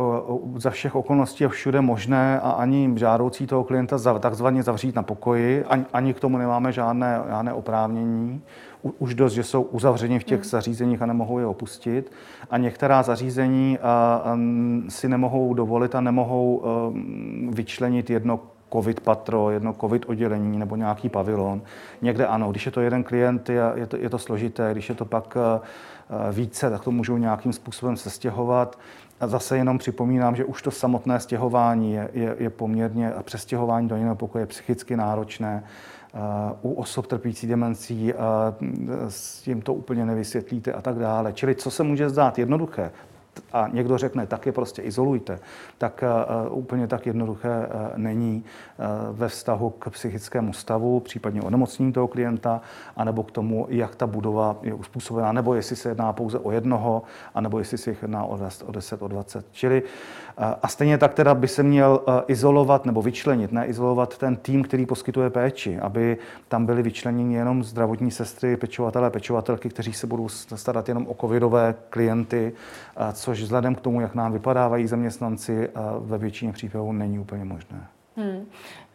za 0.57 0.71
všech 0.71 0.95
okolností 0.95 1.47
všude 1.47 1.81
možné 1.81 2.41
a 2.41 2.51
ani 2.51 2.93
žádoucí 2.97 3.47
toho 3.47 3.65
klienta 3.65 4.19
takzvaně 4.19 4.63
zavřít 4.63 4.95
na 4.95 5.03
pokoji, 5.03 5.65
ani 5.93 6.15
k 6.15 6.21
tomu 6.21 6.39
nemáme 6.39 6.73
žádné, 6.73 7.21
žádné 7.29 7.53
oprávnění 7.53 8.43
už 8.83 9.15
dost, 9.15 9.33
že 9.33 9.45
jsou 9.45 9.63
uzavřeni 9.63 10.19
v 10.19 10.25
těch 10.25 10.41
hmm. 10.41 10.49
zařízeních 10.49 11.03
a 11.03 11.07
nemohou 11.07 11.39
je 11.39 11.47
opustit. 11.47 12.13
A 12.51 12.59
některá 12.59 13.03
zařízení 13.03 13.79
si 14.89 15.09
nemohou 15.09 15.55
dovolit 15.55 15.95
a 15.95 16.01
nemohou 16.01 16.63
vyčlenit 17.51 18.11
jedno 18.11 18.41
covid 18.73 19.01
patro, 19.01 19.51
jedno 19.51 19.73
covid 19.81 20.05
oddělení 20.09 20.59
nebo 20.59 20.77
nějaký 20.77 21.09
pavilon. 21.09 21.63
Někde 22.03 22.27
ano, 22.27 22.51
když 22.51 22.67
je 22.67 22.73
to 22.73 22.81
jeden 22.81 23.05
klient, 23.05 23.49
je, 23.49 23.63
je, 23.75 23.87
to, 23.87 23.97
je 23.97 24.11
to 24.11 24.19
složité, 24.19 24.73
když 24.73 24.89
je 24.89 24.95
to 24.95 25.05
pak 25.05 25.37
více, 26.33 26.71
tak 26.71 26.85
to 26.85 26.91
můžou 26.91 27.17
nějakým 27.17 27.53
způsobem 27.53 27.97
sestěhovat. 27.97 28.79
A 29.21 29.27
zase 29.27 29.57
jenom 29.57 29.79
připomínám, 29.79 30.37
že 30.37 30.45
už 30.45 30.63
to 30.63 30.71
samotné 30.71 31.21
stěhování 31.21 31.93
je, 31.93 32.09
je, 32.13 32.37
je 32.39 32.51
poměrně, 32.51 33.13
a 33.13 33.23
přestěhování 33.23 33.89
do 33.89 33.97
jiného 33.97 34.17
pokoje 34.17 34.43
je 34.43 34.47
psychicky 34.47 34.97
náročné 34.97 35.65
u 36.63 36.73
osob 36.73 37.07
trpící 37.07 37.47
demencí 37.47 38.13
s 39.09 39.43
tím 39.43 39.63
to 39.63 39.75
úplně 39.75 40.07
nevysvětlíte 40.07 40.73
a 40.73 40.83
tak 40.83 40.99
dále. 40.99 41.33
Čili 41.33 41.55
co 41.55 41.71
se 41.71 41.83
může 41.83 42.09
zdát 42.09 42.39
jednoduché, 42.39 42.91
a 43.53 43.69
někdo 43.73 43.99
řekne, 43.99 44.27
tak 44.27 44.47
je 44.47 44.53
prostě 44.53 44.83
izolujte, 44.83 45.39
tak 45.79 46.05
uh, 46.51 46.59
úplně 46.59 46.87
tak 46.87 47.07
jednoduché 47.07 47.49
uh, 47.49 47.99
není 47.99 48.45
uh, 48.45 49.17
ve 49.19 49.29
vztahu 49.29 49.71
k 49.71 49.91
psychickému 49.91 50.53
stavu, 50.53 51.01
případně 51.01 51.43
onemocnění 51.43 51.93
toho 51.93 52.09
klienta, 52.09 52.61
anebo 52.97 53.23
k 53.23 53.31
tomu, 53.31 53.67
jak 53.69 53.95
ta 53.95 54.07
budova 54.07 54.57
je 54.63 54.75
uspůsobená, 54.75 55.33
nebo 55.33 55.55
jestli 55.55 55.77
se 55.77 55.89
jedná 55.89 56.13
pouze 56.13 56.39
o 56.39 56.53
jednoho, 56.53 57.03
anebo 57.35 57.59
jestli 57.59 57.79
se 57.79 57.91
jedná 58.03 58.25
o 58.25 58.37
10, 58.37 58.69
o 58.69 58.73
10, 58.73 59.03
o 59.03 59.09
20. 59.09 59.47
Čili 59.53 59.83
uh, 59.83 59.89
a 60.63 60.69
stejně 60.69 60.99
tak 60.99 61.15
teda 61.15 61.35
by 61.35 61.49
se 61.49 61.63
měl 61.63 62.01
uh, 62.09 62.15
izolovat 62.27 62.87
nebo 62.87 63.03
vyčlenit, 63.03 63.53
ne 63.53 63.67
izolovat 63.67 64.19
ten 64.19 64.37
tým, 64.37 64.63
který 64.63 64.87
poskytuje 64.87 65.31
péči, 65.31 65.79
aby 65.79 66.19
tam 66.49 66.67
byli 66.67 66.83
vyčleněni 66.83 67.35
jenom 67.35 67.65
zdravotní 67.65 68.11
sestry, 68.11 68.57
pečovatelé, 68.57 69.11
pečovatelky, 69.11 69.69
kteří 69.69 69.93
se 69.93 70.07
budou 70.07 70.29
starat 70.29 70.89
jenom 70.89 71.07
o 71.09 71.15
covidové 71.15 71.75
klienty, 71.91 72.53
což 73.13 73.43
vzhledem 73.43 73.75
k 73.75 73.81
tomu, 73.81 74.01
jak 74.01 74.15
nám 74.15 74.33
vypadávají 74.33 74.87
zaměstnanci, 74.87 75.69
ve 76.01 76.19
většině 76.19 76.53
případů 76.53 76.93
není 76.93 77.19
úplně 77.19 77.45
možné. 77.45 77.87
Hmm. 78.17 78.47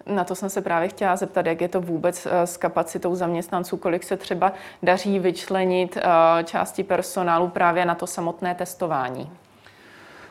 Na 0.06 0.24
to 0.24 0.36
jsem 0.36 0.50
se 0.50 0.62
právě 0.62 0.90
chtěla 0.90 1.16
zeptat, 1.16 1.46
jak 1.46 1.62
je 1.62 1.68
to 1.68 1.82
vůbec 1.82 2.28
s 2.32 2.58
kapacitou 2.58 3.16
zaměstnanců, 3.16 3.78
kolik 3.78 4.04
se 4.04 4.18
třeba 4.18 4.54
daří 4.84 5.20
vyčlenit 5.20 5.98
části 6.44 6.84
personálu 6.84 7.48
právě 7.48 7.86
na 7.86 7.96
to 7.96 8.08
samotné 8.08 8.56
testování. 8.56 9.32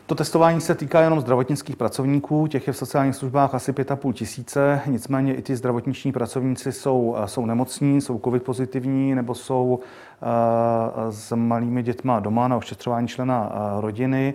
To 0.06 0.14
testování 0.14 0.60
se 0.60 0.74
týká 0.74 1.00
jenom 1.00 1.20
zdravotnických 1.20 1.76
pracovníků, 1.76 2.46
těch 2.46 2.66
je 2.66 2.72
v 2.72 2.76
sociálních 2.76 3.16
službách 3.16 3.54
asi 3.54 3.72
5,5 3.72 4.12
tisíce, 4.12 4.80
nicméně 4.86 5.34
i 5.34 5.42
ty 5.42 5.56
zdravotniční 5.56 6.12
pracovníci 6.12 6.72
jsou, 6.72 7.16
eh, 7.18 7.28
jsou 7.28 7.46
nemocní, 7.46 8.00
jsou 8.00 8.20
covid 8.24 8.42
pozitivní 8.42 9.14
nebo 9.14 9.34
jsou 9.34 9.78
uh, 10.22 11.10
s 11.10 11.36
malými 11.36 11.82
dětma 11.82 12.20
doma 12.20 12.48
na 12.48 12.56
ošetřování 12.56 13.08
člena 13.08 13.50
uh, 13.50 13.80
rodiny. 13.80 14.34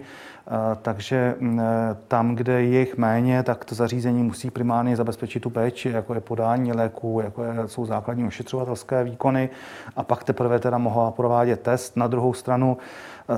Takže 0.82 1.36
mm, 1.40 1.62
tam, 2.08 2.36
kde 2.36 2.64
je 2.64 2.80
jich 2.80 2.98
méně, 2.98 3.44
tak 3.44 3.66
to 3.66 3.76
zařízení 3.76 4.24
musí 4.24 4.52
primárně 4.52 4.96
zabezpečit 4.96 5.40
tu 5.40 5.50
péči, 5.50 5.90
jako 5.90 6.14
je 6.14 6.22
podání 6.22 6.74
léku, 6.74 7.20
jako 7.24 7.44
je, 7.44 7.54
jsou 7.66 7.86
základní 7.86 8.28
ošetřovatelské 8.28 9.04
výkony 9.04 9.50
a 9.96 10.04
pak 10.04 10.24
teprve 10.24 10.60
teda 10.60 10.78
mohla 10.78 11.12
provádět 11.12 11.62
test. 11.62 11.98
Na 11.98 12.08
druhou 12.08 12.34
stranu 12.34 12.78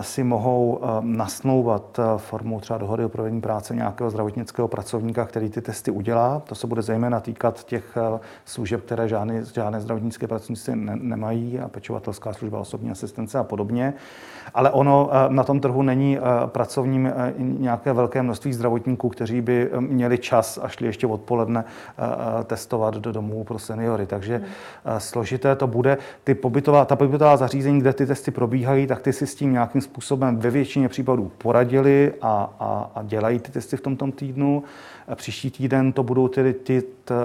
si 0.02 0.24
mohou 0.24 0.80
eh, 0.82 0.88
nasnouvat 1.02 2.00
eh, 2.00 2.04
formou 2.18 2.60
třeba 2.60 2.80
dohody 2.80 3.06
o 3.06 3.10
provedení 3.10 3.42
práce 3.42 3.76
nějakého 3.76 4.10
zdravotnického 4.10 4.68
pracovníka, 4.68 5.26
který 5.26 5.50
ty 5.50 5.62
testy 5.62 5.92
udělá. 5.92 6.40
To 6.40 6.56
se 6.56 6.68
bude 6.68 6.82
zejména 6.82 7.20
týkat 7.20 7.64
těch 7.64 7.98
služeb, 8.46 8.82
které 8.86 9.08
žádné, 9.08 9.44
žádné 9.46 9.82
zdravotnické 9.82 10.28
pracovníci 10.28 10.76
ne, 10.76 10.96
nemají, 10.96 11.60
a 11.60 11.68
pečovatelská 11.68 12.34
služba, 12.34 12.60
osobní 12.60 12.92
asistence 12.92 13.40
a 13.40 13.44
podobně. 13.44 13.94
Ale 14.54 14.72
ono 14.72 15.10
na 15.28 15.44
tom 15.44 15.60
trhu 15.60 15.82
není 15.82 16.18
pracovním 16.46 17.14
nějaké 17.38 17.94
velké 17.94 18.22
množství 18.22 18.54
zdravotníků, 18.54 19.10
kteří 19.10 19.42
by 19.42 19.70
měli 19.80 20.18
čas 20.18 20.60
a 20.62 20.68
šli 20.68 20.88
ještě 20.88 21.08
odpoledne 21.08 21.64
testovat 22.44 22.96
do 22.98 23.12
domů 23.12 23.44
pro 23.44 23.60
seniory. 23.60 24.06
Takže 24.06 24.42
složité 24.98 25.56
to 25.56 25.68
bude. 25.68 25.98
Ty 26.24 26.36
pobytová, 26.36 26.86
ta 26.86 26.96
pobytová 26.96 27.38
zařízení, 27.38 27.80
kde 27.80 27.94
ty 27.94 28.06
testy 28.06 28.32
probíhají, 28.32 28.88
tak 28.88 29.02
ty 29.02 29.14
si 29.14 29.28
s 29.28 29.36
tím 29.36 29.54
nějakým 29.54 29.82
způsobem 29.84 30.38
ve 30.38 30.50
většině 30.50 30.90
případů 30.90 31.32
poradili 31.38 32.14
a, 32.22 32.54
a, 32.60 32.92
a 32.96 33.04
dělají 33.04 33.40
ty 33.40 33.52
testy 33.52 33.78
v 33.78 33.82
tomto 33.82 34.12
týdnu. 34.12 34.64
Příští 35.16 35.52
týden 35.52 35.94
to 35.94 36.04
budou 36.04 36.28
tedy 36.28 36.54
ty 36.54 36.84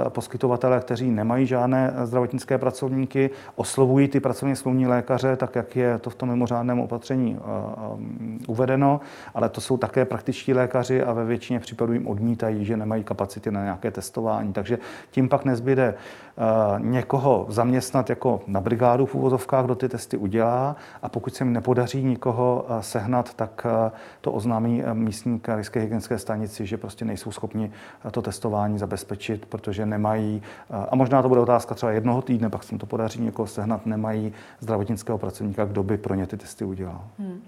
poskytovatelé, 0.09 0.81
kteří 0.81 1.11
nemají 1.11 1.47
žádné 1.47 1.95
zdravotnické 2.05 2.59
pracovníky, 2.59 3.31
oslovují 3.55 4.09
ty 4.09 4.21
pracovně 4.21 4.57
smluvní 4.57 4.87
lékaře, 4.87 5.37
tak 5.37 5.55
jak 5.55 5.77
je 5.77 5.99
to 5.99 6.11
v 6.11 6.15
tom 6.15 6.29
mimořádném 6.29 6.81
opatření 6.81 7.39
uvedeno, 8.49 9.01
ale 9.35 9.49
to 9.49 9.61
jsou 9.61 9.77
také 9.77 10.05
praktičtí 10.05 10.55
lékaři 10.55 11.03
a 11.03 11.13
ve 11.13 11.25
většině 11.25 11.61
případů 11.61 11.93
jim 11.93 12.07
odmítají, 12.07 12.65
že 12.65 12.77
nemají 12.77 13.05
kapacity 13.05 13.51
na 13.51 13.63
nějaké 13.63 13.91
testování. 13.91 14.53
Takže 14.53 14.79
tím 15.11 15.29
pak 15.29 15.45
nezbyde 15.45 15.95
někoho 16.79 17.47
zaměstnat 17.49 18.11
jako 18.11 18.41
na 18.47 18.61
brigádu 18.61 19.07
v 19.07 19.15
úvozovkách, 19.15 19.65
kdo 19.65 19.75
ty 19.75 19.89
testy 19.89 20.17
udělá 20.17 20.77
a 21.03 21.09
pokud 21.09 21.35
se 21.35 21.45
jim 21.45 21.53
nepodaří 21.53 22.05
nikoho 22.05 22.67
sehnat, 22.81 23.35
tak 23.35 23.67
to 24.21 24.33
oznámí 24.33 24.83
místní 24.93 25.41
krajské 25.41 25.81
hygienické 25.81 26.19
stanici, 26.19 26.67
že 26.67 26.77
prostě 26.77 27.05
nejsou 27.05 27.31
schopni 27.31 27.71
to 28.11 28.23
testování 28.23 28.79
zabezpečit, 28.79 29.47
protože 29.47 29.87
nemají, 29.87 30.43
a 30.91 30.97
možná 30.97 31.23
to 31.23 31.29
bude 31.29 31.41
otázka 31.41 31.75
třeba 31.75 31.93
jednoho 31.93 32.23
týdne, 32.23 32.51
pak 32.51 32.63
se 32.63 32.75
jim 32.75 32.79
to 32.79 32.87
podaří 32.87 33.23
někoho 33.23 33.47
sehnat, 33.47 33.87
nemají 33.87 34.33
zdravotnického 34.61 35.19
pracovníka, 35.19 35.65
kdo 35.65 35.83
by 35.83 35.99
pro 35.99 36.15
ně 36.15 36.27
ty 36.27 36.37
testy 36.37 36.65
udělal. 36.65 37.01
Hmm. 37.19 37.41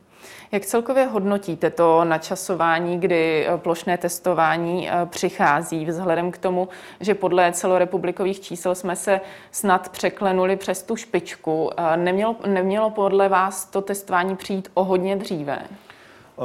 Jak 0.53 0.67
celkově 0.67 1.07
hodnotíte 1.07 1.71
to 1.71 2.05
načasování, 2.05 3.01
kdy 3.01 3.47
eh, 3.47 3.59
plošné 3.59 3.99
testování 3.99 4.91
eh, 4.91 5.07
přichází, 5.07 5.87
vzhledem 5.87 6.31
k 6.31 6.39
tomu, 6.39 6.69
že 7.01 7.15
podle 7.15 7.53
celorepublikových 7.53 8.41
čísel 8.41 8.75
jsme 8.75 8.97
se 8.97 9.21
snad 9.51 9.89
překlenuli 9.89 10.57
přes 10.57 10.83
tu 10.83 10.97
špičku. 10.97 11.71
Eh, 11.77 11.97
nemělo, 11.97 12.37
nemělo 12.47 12.91
podle 12.91 13.29
vás 13.29 13.67
to 13.67 13.81
testování 13.83 14.37
přijít 14.37 14.69
o 14.75 14.85
hodně 14.85 15.17
dříve? 15.17 15.59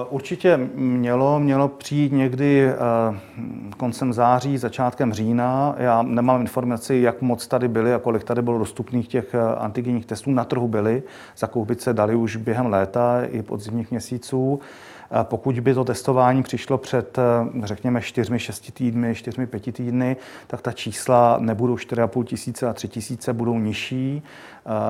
Určitě 0.09 0.57
mělo, 0.75 1.39
mělo 1.39 1.67
přijít 1.67 2.11
někdy 2.11 2.69
koncem 3.77 4.13
září, 4.13 4.57
začátkem 4.57 5.13
října. 5.13 5.75
Já 5.77 6.01
nemám 6.01 6.41
informaci, 6.41 6.95
jak 6.95 7.21
moc 7.21 7.47
tady 7.47 7.67
byly 7.67 7.93
a 7.93 7.99
kolik 7.99 8.23
tady 8.23 8.41
bylo 8.41 8.59
dostupných 8.59 9.07
těch 9.07 9.35
antigenních 9.57 10.05
testů. 10.05 10.31
Na 10.31 10.43
trhu 10.43 10.67
byly, 10.67 11.03
zakoupit 11.37 11.81
se 11.81 11.93
dali 11.93 12.15
už 12.15 12.35
během 12.35 12.65
léta 12.65 13.21
i 13.23 13.41
podzimních 13.41 13.91
měsíců. 13.91 14.59
Pokud 15.23 15.59
by 15.59 15.73
to 15.73 15.83
testování 15.83 16.43
přišlo 16.43 16.77
před, 16.77 17.19
řekněme, 17.63 17.99
4-6 17.99 18.71
týdny, 18.71 19.13
4-5 19.13 19.71
týdny, 19.71 20.17
tak 20.47 20.61
ta 20.61 20.71
čísla 20.71 21.37
nebudou 21.39 21.75
4,5 21.75 22.23
tisíce 22.23 22.69
a 22.69 22.73
3 22.73 22.87
tisíce, 22.87 23.33
budou 23.33 23.59
nižší. 23.59 24.23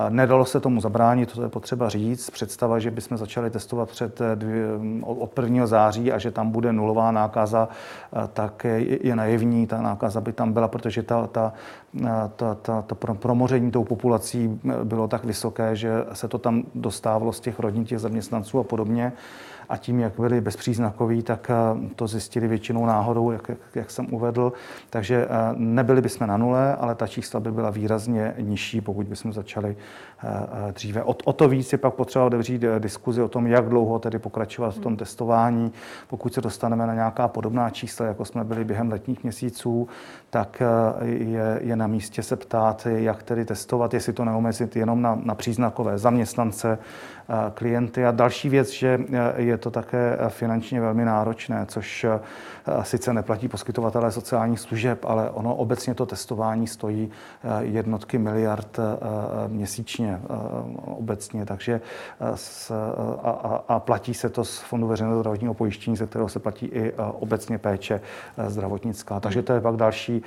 Nedalo 0.10 0.46
se 0.46 0.60
tomu 0.60 0.82
zabránit, 0.82 1.32
to 1.32 1.44
je 1.44 1.50
potřeba 1.50 1.90
říct. 1.90 2.30
Představa, 2.30 2.80
že 2.80 2.92
bychom 2.92 3.18
začali 3.18 3.50
testovat 3.50 3.90
před 3.90 4.20
dvě, 4.36 4.66
od 5.02 5.40
1. 5.40 5.68
září 5.68 6.12
a 6.12 6.18
že 6.18 6.32
tam 6.32 6.52
bude 6.52 6.74
nulová 6.74 7.12
nákaza, 7.12 7.70
tak 8.34 8.64
je, 8.64 9.08
je 9.08 9.16
naivní. 9.16 9.68
Ta 9.68 9.82
nákaza 9.82 10.22
by 10.22 10.34
tam 10.34 10.54
byla, 10.54 10.68
protože 10.68 11.04
ta, 11.04 11.28
ta, 11.28 11.54
ta, 12.36 12.56
ta, 12.56 12.82
ta 12.82 12.96
promoření 12.96 13.72
tou 13.72 13.84
populací 13.84 14.60
bylo 14.84 15.08
tak 15.08 15.26
vysoké, 15.26 15.76
že 15.76 16.06
se 16.14 16.28
to 16.28 16.38
tam 16.38 16.64
dostávalo 16.76 17.34
z 17.34 17.40
těch 17.40 17.60
rodin, 17.60 17.86
těch 17.86 18.00
zaměstnanců 18.00 18.60
a 18.60 18.64
podobně 18.64 19.14
a 19.70 19.78
tím, 19.78 20.00
jak 20.00 20.20
byli 20.20 20.42
bezpříznakoví, 20.42 21.24
tak 21.24 21.50
eh, 21.50 21.90
to 21.96 22.08
zjistili 22.08 22.48
většinou 22.48 22.86
náhodou, 22.86 23.32
jak, 23.32 23.52
jak 23.76 23.92
jsem 23.92 24.14
uvedl. 24.14 24.54
Takže 24.90 25.26
eh, 25.26 25.28
nebyli 25.56 26.02
bychom 26.02 26.28
na 26.28 26.38
nule, 26.38 26.76
ale 26.76 26.96
ta 26.96 27.08
čísla 27.08 27.40
by 27.40 27.52
byla 27.52 27.70
výrazně 27.70 28.34
nižší, 28.40 28.82
pokud 28.82 29.08
bychom 29.08 29.34
začali 29.34 29.76
eh, 30.24 30.72
dříve. 30.72 31.04
O, 31.04 31.16
o 31.26 31.34
to 31.34 31.48
víc 31.48 31.72
je 31.72 31.78
pak 31.78 31.94
potřeba 31.94 32.26
otevřít 32.26 32.64
diskuzi 32.80 33.22
o 33.22 33.28
tom, 33.28 33.48
jak 33.48 33.70
dlouho 33.70 34.00
tedy 34.00 34.20
pokračovat 34.20 34.76
v 34.76 34.80
tom 34.80 34.92
hmm. 34.92 34.98
testování. 34.98 35.72
Pokud 36.08 36.34
se 36.34 36.42
dostaneme 36.42 36.88
na 36.88 36.94
nějaká 36.94 37.28
podobná 37.28 37.70
čísla, 37.70 38.06
jako 38.06 38.26
jsme 38.26 38.44
byli 38.44 38.64
během 38.64 38.92
letních 38.92 39.24
měsíců, 39.24 39.88
tak 40.30 40.62
je, 41.02 41.60
je 41.64 41.76
na 41.76 41.88
místě 41.88 42.24
se 42.24 42.36
ptát, 42.36 42.88
jak 42.96 43.24
tedy 43.24 43.46
testovat, 43.46 43.94
jestli 43.94 44.14
to 44.14 44.26
neomezit 44.26 44.76
jenom 44.76 45.02
na, 45.02 45.20
na 45.24 45.36
příznakové 45.36 45.98
zaměstnance, 45.98 46.78
klienty. 47.54 48.06
A 48.06 48.12
další 48.12 48.50
věc, 48.50 48.70
že 48.70 49.00
je 49.36 49.58
to 49.58 49.72
také 49.72 50.18
finančně 50.30 50.82
velmi 50.82 51.06
náročné, 51.06 51.66
což 51.66 52.06
sice 52.82 53.14
neplatí 53.14 53.48
poskytovatelé 53.48 54.12
sociálních 54.12 54.60
služeb, 54.60 55.06
ale 55.06 55.30
ono 55.30 55.56
obecně 55.56 55.96
to 55.96 56.06
testování 56.06 56.68
stojí 56.68 57.12
jednotky 57.60 58.18
miliard 58.18 58.80
měsíčně 59.48 60.20
obecně, 60.86 61.46
takže 61.46 61.82
s, 62.36 62.72
a, 63.24 63.30
a, 63.30 63.64
a 63.68 63.80
platí 63.80 64.14
se 64.14 64.30
to 64.30 64.46
z 64.46 64.60
Fondu 64.60 64.88
veřejného 64.88 65.20
zdravotního 65.20 65.54
pojištění, 65.54 65.98
ze 65.98 66.08
kterého 66.08 66.30
se 66.30 66.40
platí 66.40 66.66
i 66.66 66.94
obecně 67.20 67.58
péče 67.58 68.02
zdravotnická. 68.48 69.20
Takže 69.20 69.42
to 69.42 69.54
je 69.54 69.62
pak 69.62 69.76
další, 69.76 70.24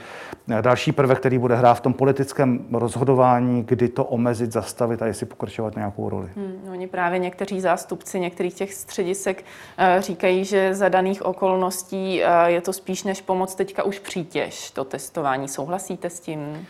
další 0.60 0.92
prvek, 0.92 1.18
který 1.18 1.38
bude 1.38 1.56
hrát 1.56 1.74
v 1.74 1.80
tom 1.80 1.94
politickém 1.94 2.60
rozhodování, 2.72 3.62
kdy 3.62 3.88
to 3.88 4.04
omezit, 4.04 4.52
zastavit 4.52 5.02
a 5.02 5.06
jestli 5.06 5.26
pokračovat 5.26 5.76
nějakou 5.76 6.08
roli. 6.08 6.28
Hmm, 6.36 6.72
oni 6.72 6.87
právě 6.88 7.18
někteří 7.18 7.60
zástupci 7.60 8.20
některých 8.20 8.54
těch 8.54 8.74
středisek 8.74 9.44
eh, 9.78 10.02
říkají, 10.02 10.44
že 10.44 10.74
za 10.74 10.88
daných 10.88 11.22
okolností 11.22 12.22
eh, 12.22 12.50
je 12.50 12.60
to 12.60 12.72
spíš 12.72 13.02
než 13.02 13.20
pomoc 13.20 13.54
teďka 13.54 13.82
už 13.82 13.98
přítěž, 13.98 14.70
to 14.70 14.84
testování. 14.84 15.48
Souhlasíte 15.48 16.10
s 16.10 16.20
tím? 16.20 16.66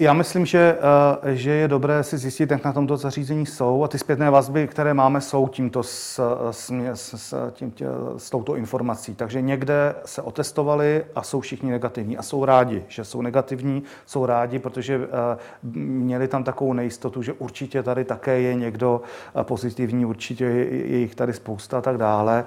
Já 0.00 0.12
myslím, 0.12 0.46
že, 0.46 0.78
eh, 1.24 1.34
že 1.36 1.50
je 1.50 1.68
dobré 1.68 2.02
si 2.02 2.18
zjistit, 2.18 2.50
jak 2.50 2.64
na 2.64 2.72
tomto 2.72 2.96
zařízení 2.96 3.46
jsou 3.46 3.84
a 3.84 3.88
ty 3.88 3.98
zpětné 3.98 4.30
vazby, 4.30 4.68
které 4.68 4.94
máme, 4.94 5.20
jsou 5.20 5.48
tímto 5.48 5.82
s, 5.82 6.20
s, 6.50 6.70
s, 6.94 7.50
tím, 7.52 7.70
tě, 7.70 7.86
s 8.16 8.30
touto 8.30 8.56
informací. 8.56 9.14
Takže 9.14 9.40
někde 9.40 9.94
se 10.04 10.22
otestovali 10.22 11.04
a 11.14 11.22
jsou 11.22 11.40
všichni 11.40 11.70
negativní 11.70 12.18
a 12.18 12.22
jsou 12.22 12.44
rádi, 12.44 12.84
že 12.88 13.04
jsou 13.04 13.22
negativní, 13.22 13.82
jsou 14.06 14.26
rádi, 14.26 14.58
protože 14.58 14.94
eh, 14.94 15.38
měli 15.82 16.28
tam 16.28 16.44
takovou 16.44 16.72
nejistotu, 16.72 17.22
že 17.22 17.32
určitě 17.32 17.82
tady 17.82 18.04
také 18.04 18.40
je 18.40 18.54
někdo 18.54 19.00
eh, 19.40 19.44
pozitivní, 19.44 20.06
určitě 20.06 20.44
je 20.44 20.98
jich 20.98 21.14
tady 21.14 21.32
spousta 21.32 21.78
a 21.78 21.80
tak 21.80 21.98
dále. 21.98 22.44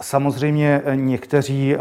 Samozřejmě 0.00 0.82
někteří, 0.94 1.76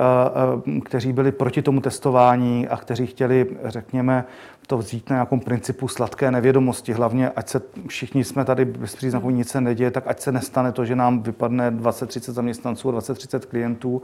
kteří 0.86 1.14
byli 1.14 1.32
proti 1.32 1.62
tomu 1.62 1.82
testování 1.82 2.68
a 2.68 2.78
kteří 2.78 3.08
chtěli, 3.08 3.48
řekněme, 3.64 4.26
to 4.70 4.78
vzít 4.78 5.10
na 5.10 5.16
nějakém 5.16 5.40
principu 5.40 5.88
sladké 5.88 6.32
nevědomosti. 6.32 6.94
Hlavně, 6.94 7.30
ať 7.30 7.50
se 7.50 7.62
všichni 7.88 8.24
jsme 8.24 8.46
tady 8.46 8.66
bez 8.66 8.96
příznaků, 8.96 9.30
nic 9.30 9.50
se 9.50 9.62
neděje, 9.62 9.92
tak 9.92 10.04
ať 10.08 10.20
se 10.20 10.32
nestane 10.32 10.72
to, 10.72 10.86
že 10.86 10.96
nám 10.96 11.24
vypadne 11.24 11.72
20-30 11.72 12.32
zaměstnanců, 12.32 12.92
20-30 12.92 13.40
klientů, 13.40 14.02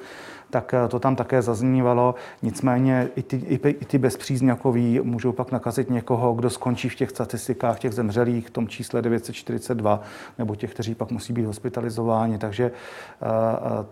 tak 0.50 0.74
eh, 0.74 0.88
to 0.88 1.00
tam 1.00 1.16
také 1.16 1.42
zaznívalo. 1.42 2.16
Nicméně 2.42 3.10
i 3.16 3.24
ty, 3.24 3.38
i, 3.38 3.70
i 3.70 3.86
ty 3.86 3.98
bezpříznakoví 3.98 5.00
můžou 5.04 5.32
pak 5.32 5.52
nakazit 5.52 5.90
někoho, 5.90 6.34
kdo 6.34 6.50
skončí 6.50 6.90
v 6.90 6.96
těch 6.96 7.10
statistikách 7.10 7.80
těch 7.80 7.94
zemřelých, 7.94 8.48
v 8.48 8.52
tom 8.52 8.68
čísle 8.68 9.02
942, 9.02 10.02
nebo 10.38 10.56
těch, 10.56 10.74
kteří 10.74 10.96
pak 10.96 11.12
musí 11.12 11.34
být 11.34 11.46
hospitalizováni. 11.46 12.38
Takže 12.38 12.72
uh, 12.72 13.28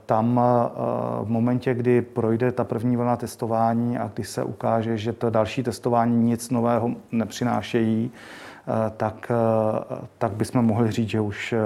tam 0.06 0.38
uh, 0.38 1.26
v 1.26 1.30
momentě, 1.30 1.74
kdy 1.74 2.02
projde 2.02 2.52
ta 2.52 2.64
první 2.64 2.98
vlna 2.98 3.16
testování 3.16 3.98
a 3.98 4.12
kdy 4.14 4.24
se 4.24 4.44
ukáže, 4.44 4.98
že 4.98 5.14
to 5.14 5.30
další 5.30 5.64
testování 5.64 6.24
nic 6.24 6.50
nového 6.50 6.63
nového 6.64 6.96
nepřinášejí, 7.12 8.12
Eh, 8.68 8.92
tak, 8.98 9.32
eh, 9.32 10.06
tak 10.18 10.32
bychom 10.32 10.66
mohli 10.66 10.92
říct, 10.92 11.10
že 11.10 11.22
už 11.22 11.54
eh, 11.54 11.58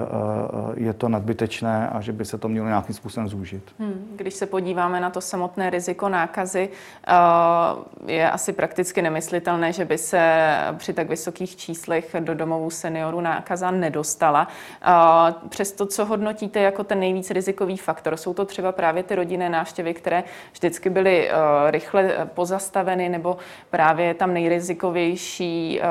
je 0.76 0.94
to 0.94 1.10
nadbytečné 1.10 1.90
a 1.90 2.02
že 2.02 2.12
by 2.12 2.26
se 2.26 2.38
to 2.38 2.48
mělo 2.48 2.68
nějakým 2.68 2.96
způsobem 2.96 3.30
zúžit. 3.30 3.64
Hmm, 3.80 4.14
když 4.16 4.34
se 4.34 4.46
podíváme 4.46 5.00
na 5.00 5.10
to 5.10 5.22
samotné 5.22 5.70
riziko 5.70 6.10
nákazy, 6.10 6.70
je 8.08 8.32
asi 8.32 8.54
prakticky 8.54 9.02
nemyslitelné, 9.02 9.74
že 9.74 9.86
by 9.86 9.98
se 9.98 10.46
při 10.78 10.94
tak 10.94 11.10
vysokých 11.10 11.56
číslech 11.56 12.16
do 12.20 12.36
domovů 12.36 12.70
seniorů 12.70 13.22
nákaza 13.22 13.72
nedostala. 13.72 14.48
Přesto, 15.50 15.86
co 15.86 16.06
hodnotíte 16.06 16.60
jako 16.60 16.84
ten 16.84 17.00
nejvíc 17.00 17.32
rizikový 17.32 17.78
faktor, 17.78 18.18
jsou 18.18 18.34
to 18.34 18.46
třeba 18.46 18.72
právě 18.72 19.04
ty 19.04 19.16
rodinné 19.16 19.50
návštěvy, 19.50 19.94
které 19.94 20.24
vždycky 20.52 20.90
byly 20.90 21.30
rychle 21.68 22.28
pozastaveny, 22.34 23.10
nebo 23.10 23.38
právě 23.70 24.14
tam 24.14 24.34
nejrizikovější 24.93 25.82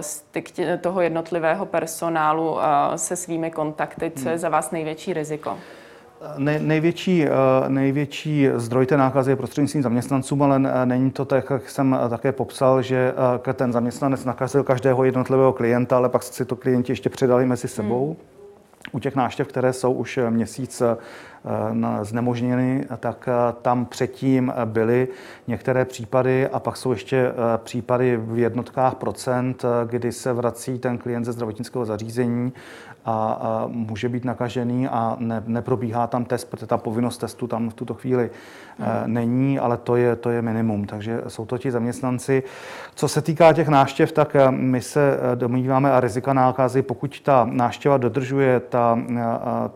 styk 0.00 0.52
toho 0.80 1.00
jednotlivého 1.00 1.66
personálu 1.66 2.56
se 2.96 3.16
svými 3.16 3.50
kontakty? 3.50 4.12
Co 4.16 4.28
je 4.28 4.34
hmm. 4.34 4.38
za 4.38 4.48
vás 4.48 4.70
největší 4.70 5.12
riziko? 5.12 5.56
Nej, 6.38 6.60
největší, 6.60 7.26
eh, 7.26 7.28
největší 7.68 8.48
zdroj 8.54 8.86
té 8.86 8.96
nákazy 8.96 9.30
je 9.30 9.36
prostřednictvím 9.36 9.82
zaměstnanců, 9.82 10.42
ale 10.42 10.58
není 10.84 11.10
to 11.10 11.24
tak, 11.24 11.50
jak 11.50 11.70
jsem 11.70 11.98
také 12.10 12.32
popsal, 12.32 12.82
že 12.82 13.14
eh, 13.48 13.52
ten 13.52 13.72
zaměstnanec 13.72 14.24
nakazil 14.24 14.62
každého 14.62 15.04
jednotlivého 15.04 15.52
klienta, 15.52 15.96
ale 15.96 16.08
pak 16.08 16.22
si 16.22 16.44
to 16.44 16.56
klienti 16.56 16.92
ještě 16.92 17.10
předali 17.10 17.46
mezi 17.46 17.68
sebou. 17.68 18.06
Hmm. 18.06 18.33
U 18.92 18.98
těch 18.98 19.16
náštěv, 19.16 19.48
které 19.48 19.72
jsou 19.72 19.92
už 19.92 20.18
měsíc 20.30 20.80
eh, 20.80 20.96
znemožněny, 22.02 22.86
tak 23.00 23.28
tam 23.62 23.86
předtím 23.86 24.52
byly 24.64 25.08
některé 25.46 25.84
případy 25.84 26.48
a 26.48 26.60
pak 26.60 26.76
jsou 26.76 26.90
ještě 26.90 27.32
případy 27.56 28.16
v 28.16 28.38
jednotkách 28.38 28.94
procent, 28.94 29.64
kdy 29.84 30.12
se 30.12 30.32
vrací 30.32 30.78
ten 30.78 30.98
klient 30.98 31.24
ze 31.24 31.32
zdravotnického 31.32 31.84
zařízení 31.84 32.52
a, 33.04 33.64
může 33.68 34.08
být 34.08 34.24
nakažený 34.24 34.88
a 34.88 35.16
ne, 35.20 35.42
neprobíhá 35.46 36.06
tam 36.06 36.24
test, 36.24 36.44
protože 36.44 36.66
ta 36.66 36.76
povinnost 36.76 37.18
testu 37.18 37.46
tam 37.46 37.70
v 37.70 37.74
tuto 37.74 37.94
chvíli 37.94 38.30
mm. 38.78 39.12
není, 39.12 39.58
ale 39.58 39.76
to 39.76 39.96
je, 39.96 40.16
to 40.16 40.30
je 40.30 40.42
minimum. 40.42 40.84
Takže 40.86 41.20
jsou 41.28 41.46
to 41.46 41.58
ti 41.58 41.70
zaměstnanci. 41.70 42.42
Co 42.94 43.08
se 43.08 43.22
týká 43.22 43.52
těch 43.52 43.68
náštěv, 43.68 44.12
tak 44.12 44.36
eh, 44.36 44.50
my 44.50 44.80
se 44.80 45.18
eh, 45.32 45.36
domníváme 45.36 45.92
a 45.92 46.00
rizika 46.00 46.32
nákazy, 46.32 46.82
pokud 46.82 47.20
ta 47.20 47.46
náštěva 47.50 47.96
dodržuje 47.96 48.60
ta, 48.60 48.98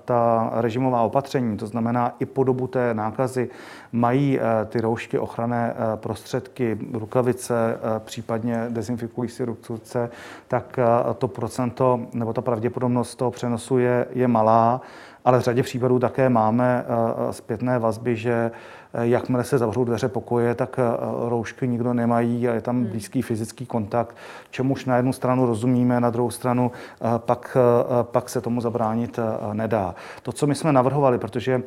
ta 0.05 0.51
režimová 0.55 1.03
opatření, 1.03 1.57
to 1.57 1.67
znamená 1.67 2.15
i 2.21 2.27
po 2.27 2.45
dobu 2.45 2.67
té 2.67 2.95
nákazy 2.95 3.51
mají 3.93 4.41
ty 4.67 4.81
roušky, 4.81 5.19
ochranné 5.19 5.75
prostředky, 5.97 6.79
rukavice, 6.93 7.79
případně 7.99 8.67
dezinfikující 8.69 9.45
ruce, 9.45 10.11
tak 10.49 10.79
to 11.19 11.29
procento 11.29 12.01
nebo 12.13 12.33
ta 12.33 12.43
pravděpodobnost 12.43 13.15
toho 13.15 13.31
přenosu 13.31 13.79
je, 13.79 14.07
je 14.11 14.29
malá, 14.29 14.81
ale 15.25 15.39
v 15.39 15.43
řadě 15.43 15.63
případů 15.63 15.99
také 15.99 16.29
máme 16.29 16.85
eh, 16.85 17.33
zpětné 17.33 17.79
vazby, 17.79 18.17
že 18.17 18.51
eh, 18.95 19.07
jakmile 19.07 19.45
se 19.45 19.59
zavřou 19.59 19.85
dveře 19.85 20.09
pokoje, 20.09 20.55
tak 20.55 20.79
eh, 20.79 20.83
roušky 21.29 21.69
nikdo 21.69 21.95
nemají 21.95 22.49
a 22.49 22.55
je 22.55 22.61
tam 22.61 22.77
hmm. 22.77 22.87
blízký 22.87 23.23
fyzický 23.23 23.67
kontakt, 23.67 24.17
čemuž 24.51 24.85
na 24.85 24.97
jednu 24.97 25.13
stranu 25.13 25.47
rozumíme, 25.47 26.01
na 26.01 26.11
druhou 26.11 26.31
stranu 26.31 26.73
pak, 27.17 27.57
pak 28.03 28.29
se 28.29 28.41
tomu 28.41 28.61
zabránit 28.61 29.19
nedá. 29.53 29.95
To, 30.23 30.33
co 30.33 30.47
my 30.47 30.55
jsme 30.55 30.73
navrhovali, 30.73 31.19
protože 31.19 31.63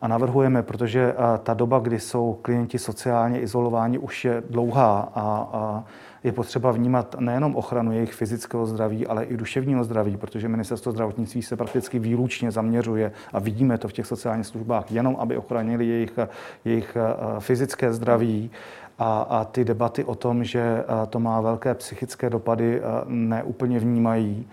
a 0.00 0.08
navrhujeme, 0.08 0.62
protože 0.62 1.14
ta 1.42 1.54
doba, 1.54 1.78
kdy 1.78 2.00
jsou 2.00 2.38
klienti 2.42 2.78
sociálně 2.78 3.40
izolováni, 3.40 3.98
už 3.98 4.24
je 4.24 4.42
dlouhá 4.50 5.08
a, 5.14 5.48
a 5.52 5.84
je 6.24 6.32
potřeba 6.32 6.70
vnímat 6.70 7.16
nejenom 7.20 7.56
ochranu 7.56 7.92
jejich 7.92 8.12
fyzického 8.12 8.66
zdraví, 8.66 9.06
ale 9.06 9.24
i 9.24 9.36
duševního 9.36 9.84
zdraví, 9.84 10.16
protože 10.16 10.48
ministerstvo 10.48 10.92
zdravotnictví 10.92 11.42
se 11.42 11.56
prakticky 11.56 11.98
výlučně 11.98 12.50
zaměřuje 12.50 13.12
a 13.32 13.38
vidíme 13.38 13.78
to 13.78 13.88
v 13.88 13.92
těch 13.92 14.06
sociálních 14.06 14.46
službách, 14.46 14.92
jenom 14.92 15.16
aby 15.18 15.36
ochránili 15.36 15.86
jejich, 15.86 16.18
jejich 16.64 16.96
eh, 16.96 17.40
fyzické 17.40 17.92
zdraví. 17.92 18.50
A, 18.98 19.20
a 19.20 19.44
ty 19.44 19.64
debaty 19.64 20.04
o 20.04 20.14
tom, 20.14 20.44
že 20.44 20.60
eh, 20.60 21.06
to 21.06 21.20
má 21.20 21.40
velké 21.40 21.74
psychické 21.74 22.30
dopady, 22.30 22.80
eh, 22.80 22.82
neúplně 23.06 23.78
vnímají 23.78 24.46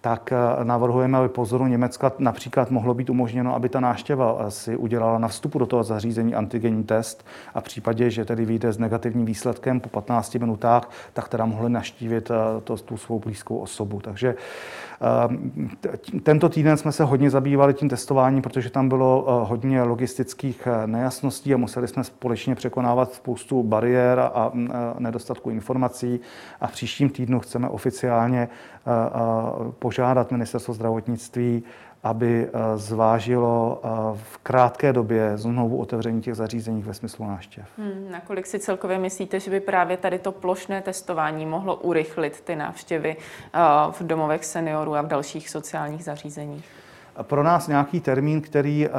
tak 0.00 0.32
eh, 0.32 0.64
navrhujeme, 0.64 1.18
aby 1.18 1.28
po 1.28 1.42
vzoru 1.42 1.66
Německa 1.66 2.12
například 2.18 2.70
mohlo 2.70 2.94
být 2.94 3.10
umožněno, 3.10 3.54
aby 3.54 3.68
ta 3.68 3.80
náštěva 3.80 4.36
eh, 4.40 4.50
si 4.50 4.76
udělala 4.76 5.18
na 5.18 5.28
vstupu 5.28 5.58
do 5.58 5.66
toho 5.66 5.84
zařízení 5.84 6.34
antigenní 6.34 6.84
test 6.84 7.26
a 7.54 7.60
v 7.60 7.64
případě, 7.64 8.10
že 8.10 8.24
tedy 8.24 8.44
vyjde 8.44 8.72
s 8.72 8.78
negativním 8.78 9.26
výsledkem 9.26 9.80
po 9.80 9.88
15 9.88 10.34
minutách, 10.34 10.90
tak 11.12 11.28
teda 11.28 11.44
mohli 11.44 11.70
naštívit 11.70 12.30
eh, 12.30 12.60
to, 12.60 12.76
tu 12.76 12.96
svou 12.96 13.18
blízkou 13.18 13.58
osobu. 13.58 14.00
Takže 14.00 14.34
tento 16.22 16.48
týden 16.48 16.76
jsme 16.76 16.92
se 16.92 17.04
hodně 17.04 17.30
zabývali 17.30 17.74
tím 17.74 17.88
testováním, 17.88 18.42
protože 18.42 18.70
tam 18.70 18.88
bylo 18.88 19.44
hodně 19.48 19.82
logistických 19.82 20.68
nejasností 20.86 21.54
a 21.54 21.56
museli 21.56 21.88
jsme 21.88 22.04
společně 22.04 22.54
překonávat 22.54 23.12
spoustu 23.12 23.62
bariér 23.62 24.20
a 24.20 24.52
nedostatku 24.98 25.50
informací. 25.50 26.20
A 26.60 26.66
v 26.66 26.72
příštím 26.72 27.10
týdnu 27.10 27.40
chceme 27.40 27.68
oficiálně 27.68 28.48
požádat 29.78 30.30
ministerstvo 30.30 30.74
zdravotnictví, 30.74 31.62
aby 32.02 32.48
eh, 32.48 32.78
zvážilo 32.78 33.80
eh, 33.84 33.88
v 34.22 34.38
krátké 34.38 34.92
době 34.92 35.32
znovu 35.34 35.76
otevření 35.76 36.20
těch 36.20 36.34
zařízení 36.34 36.82
ve 36.82 36.94
smyslu 36.94 37.26
náštěv. 37.26 37.64
Hmm, 37.78 38.06
nakolik 38.10 38.46
si 38.46 38.58
celkově 38.58 38.98
myslíte, 38.98 39.40
že 39.40 39.50
by 39.50 39.60
právě 39.60 39.96
tady 39.96 40.18
to 40.18 40.32
plošné 40.32 40.82
testování 40.82 41.46
mohlo 41.46 41.76
urychlit 41.76 42.40
ty 42.40 42.56
návštěvy 42.56 43.16
eh, 43.16 43.58
v 43.90 44.02
domovech 44.06 44.44
seniorů 44.44 44.94
a 44.94 45.02
v 45.02 45.06
dalších 45.06 45.50
sociálních 45.50 46.04
zařízeních? 46.04 46.64
Pro 47.22 47.42
nás 47.42 47.68
nějaký 47.68 48.00
termín, 48.00 48.40
který 48.40 48.86
eh, 48.86 48.90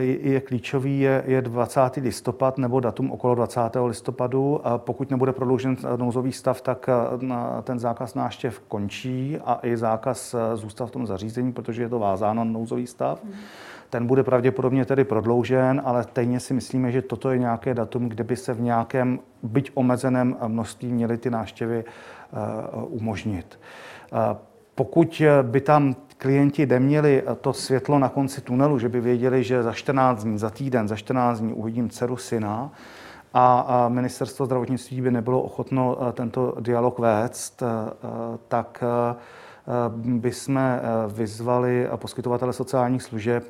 je 0.00 0.40
klíčový, 0.40 1.00
je, 1.00 1.22
je 1.26 1.42
20. 1.42 1.80
listopad 1.96 2.58
nebo 2.58 2.80
datum 2.80 3.10
okolo 3.10 3.34
20. 3.34 3.60
listopadu. 3.86 4.60
Pokud 4.76 5.10
nebude 5.10 5.32
prodloužen 5.32 5.76
nouzový 5.96 6.32
stav, 6.32 6.60
tak 6.60 6.88
eh, 6.88 7.62
ten 7.62 7.78
zákaz 7.78 8.14
náštěv 8.14 8.60
končí 8.60 9.38
a 9.44 9.58
i 9.62 9.76
zákaz 9.76 10.34
eh, 10.34 10.56
zůstal 10.56 10.86
v 10.86 10.90
tom 10.90 11.06
zařízení, 11.06 11.52
protože 11.52 11.82
je 11.82 11.88
to 11.88 11.98
vázáno 11.98 12.44
na 12.44 12.52
nouzový 12.52 12.86
stav. 12.86 13.24
Hmm. 13.24 13.32
Ten 13.90 14.06
bude 14.06 14.22
pravděpodobně 14.22 14.84
tedy 14.84 15.04
prodloužen, 15.04 15.82
ale 15.84 16.02
stejně 16.02 16.40
si 16.40 16.54
myslíme, 16.54 16.92
že 16.92 17.02
toto 17.02 17.30
je 17.30 17.38
nějaké 17.38 17.74
datum, 17.74 18.08
kde 18.08 18.24
by 18.24 18.36
se 18.36 18.54
v 18.54 18.60
nějakém, 18.60 19.18
byť 19.42 19.70
omezeném 19.74 20.36
množství 20.46 20.92
měly 20.92 21.18
ty 21.18 21.30
náštěvy 21.30 21.84
umožnit. 22.72 23.58
Pokud 24.80 25.22
by 25.42 25.60
tam 25.60 25.96
klienti 26.16 26.66
neměli 26.66 27.22
to 27.40 27.52
světlo 27.52 27.98
na 27.98 28.08
konci 28.08 28.40
tunelu, 28.40 28.78
že 28.78 28.88
by 28.88 29.00
věděli, 29.00 29.44
že 29.44 29.62
za 29.62 29.72
14 29.72 30.22
dní, 30.24 30.38
za 30.38 30.50
týden, 30.50 30.88
za 30.88 30.96
14 30.96 31.40
dní 31.40 31.52
uvidím 31.52 31.90
dceru 31.90 32.16
syna, 32.16 32.72
a 33.34 33.88
ministerstvo 33.88 34.46
zdravotnictví 34.46 35.00
by 35.00 35.10
nebylo 35.10 35.42
ochotno 35.42 35.96
eh, 36.00 36.12
tento 36.12 36.56
dialog 36.60 36.98
vést, 36.98 37.62
eh, 37.62 37.66
tak 38.48 38.84
eh, 38.86 39.16
by 39.94 40.32
jsme 40.32 40.80
vyzvali 41.08 41.88
poskytovatele 41.96 42.52
sociálních 42.52 43.02
služeb, 43.02 43.44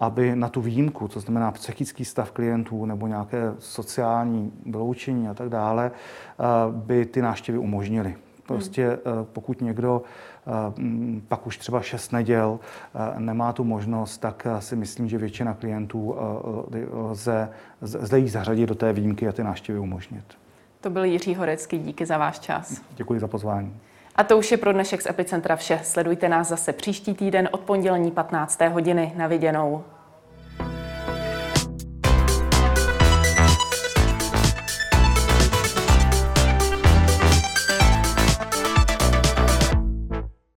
aby 0.00 0.36
na 0.36 0.48
tu 0.48 0.60
výjimku, 0.60 1.08
to 1.08 1.20
znamená 1.20 1.50
psychický 1.52 2.04
stav 2.04 2.30
klientů 2.30 2.86
nebo 2.86 3.06
nějaké 3.06 3.54
sociální 3.58 4.52
vyloučení 4.66 5.28
a 5.28 5.34
tak 5.34 5.48
dále, 5.48 5.90
by 6.70 7.06
ty 7.06 7.22
návštěvy 7.22 7.58
umožnily. 7.58 8.16
Prostě 8.54 8.86
hmm. 8.86 8.98
pokud 9.32 9.60
někdo 9.60 10.02
pak 11.28 11.46
už 11.46 11.58
třeba 11.58 11.80
šest 11.80 12.12
neděl 12.12 12.58
nemá 13.18 13.52
tu 13.52 13.64
možnost, 13.64 14.18
tak 14.18 14.46
si 14.58 14.76
myslím, 14.76 15.08
že 15.08 15.18
většina 15.18 15.54
klientů 15.54 16.16
lze, 16.92 17.48
lze 17.82 18.18
jí 18.18 18.28
zařadit 18.28 18.66
do 18.66 18.74
té 18.74 18.92
výjimky 18.92 19.28
a 19.28 19.32
ty 19.32 19.44
návštěvy 19.44 19.78
umožnit. 19.78 20.24
To 20.80 20.90
byl 20.90 21.04
Jiří 21.04 21.34
Horecký, 21.34 21.78
díky 21.78 22.06
za 22.06 22.18
váš 22.18 22.38
čas. 22.38 22.82
Děkuji 22.96 23.20
za 23.20 23.28
pozvání. 23.28 23.76
A 24.16 24.24
to 24.24 24.38
už 24.38 24.50
je 24.50 24.56
pro 24.56 24.72
dnešek 24.72 25.02
z 25.02 25.06
Epicentra 25.06 25.56
vše. 25.56 25.80
Sledujte 25.82 26.28
nás 26.28 26.48
zase 26.48 26.72
příští 26.72 27.14
týden 27.14 27.48
od 27.52 27.60
pondělní 27.60 28.10
15. 28.10 28.60
hodiny. 28.60 29.12
Na 29.16 29.26
viděnou. 29.26 29.84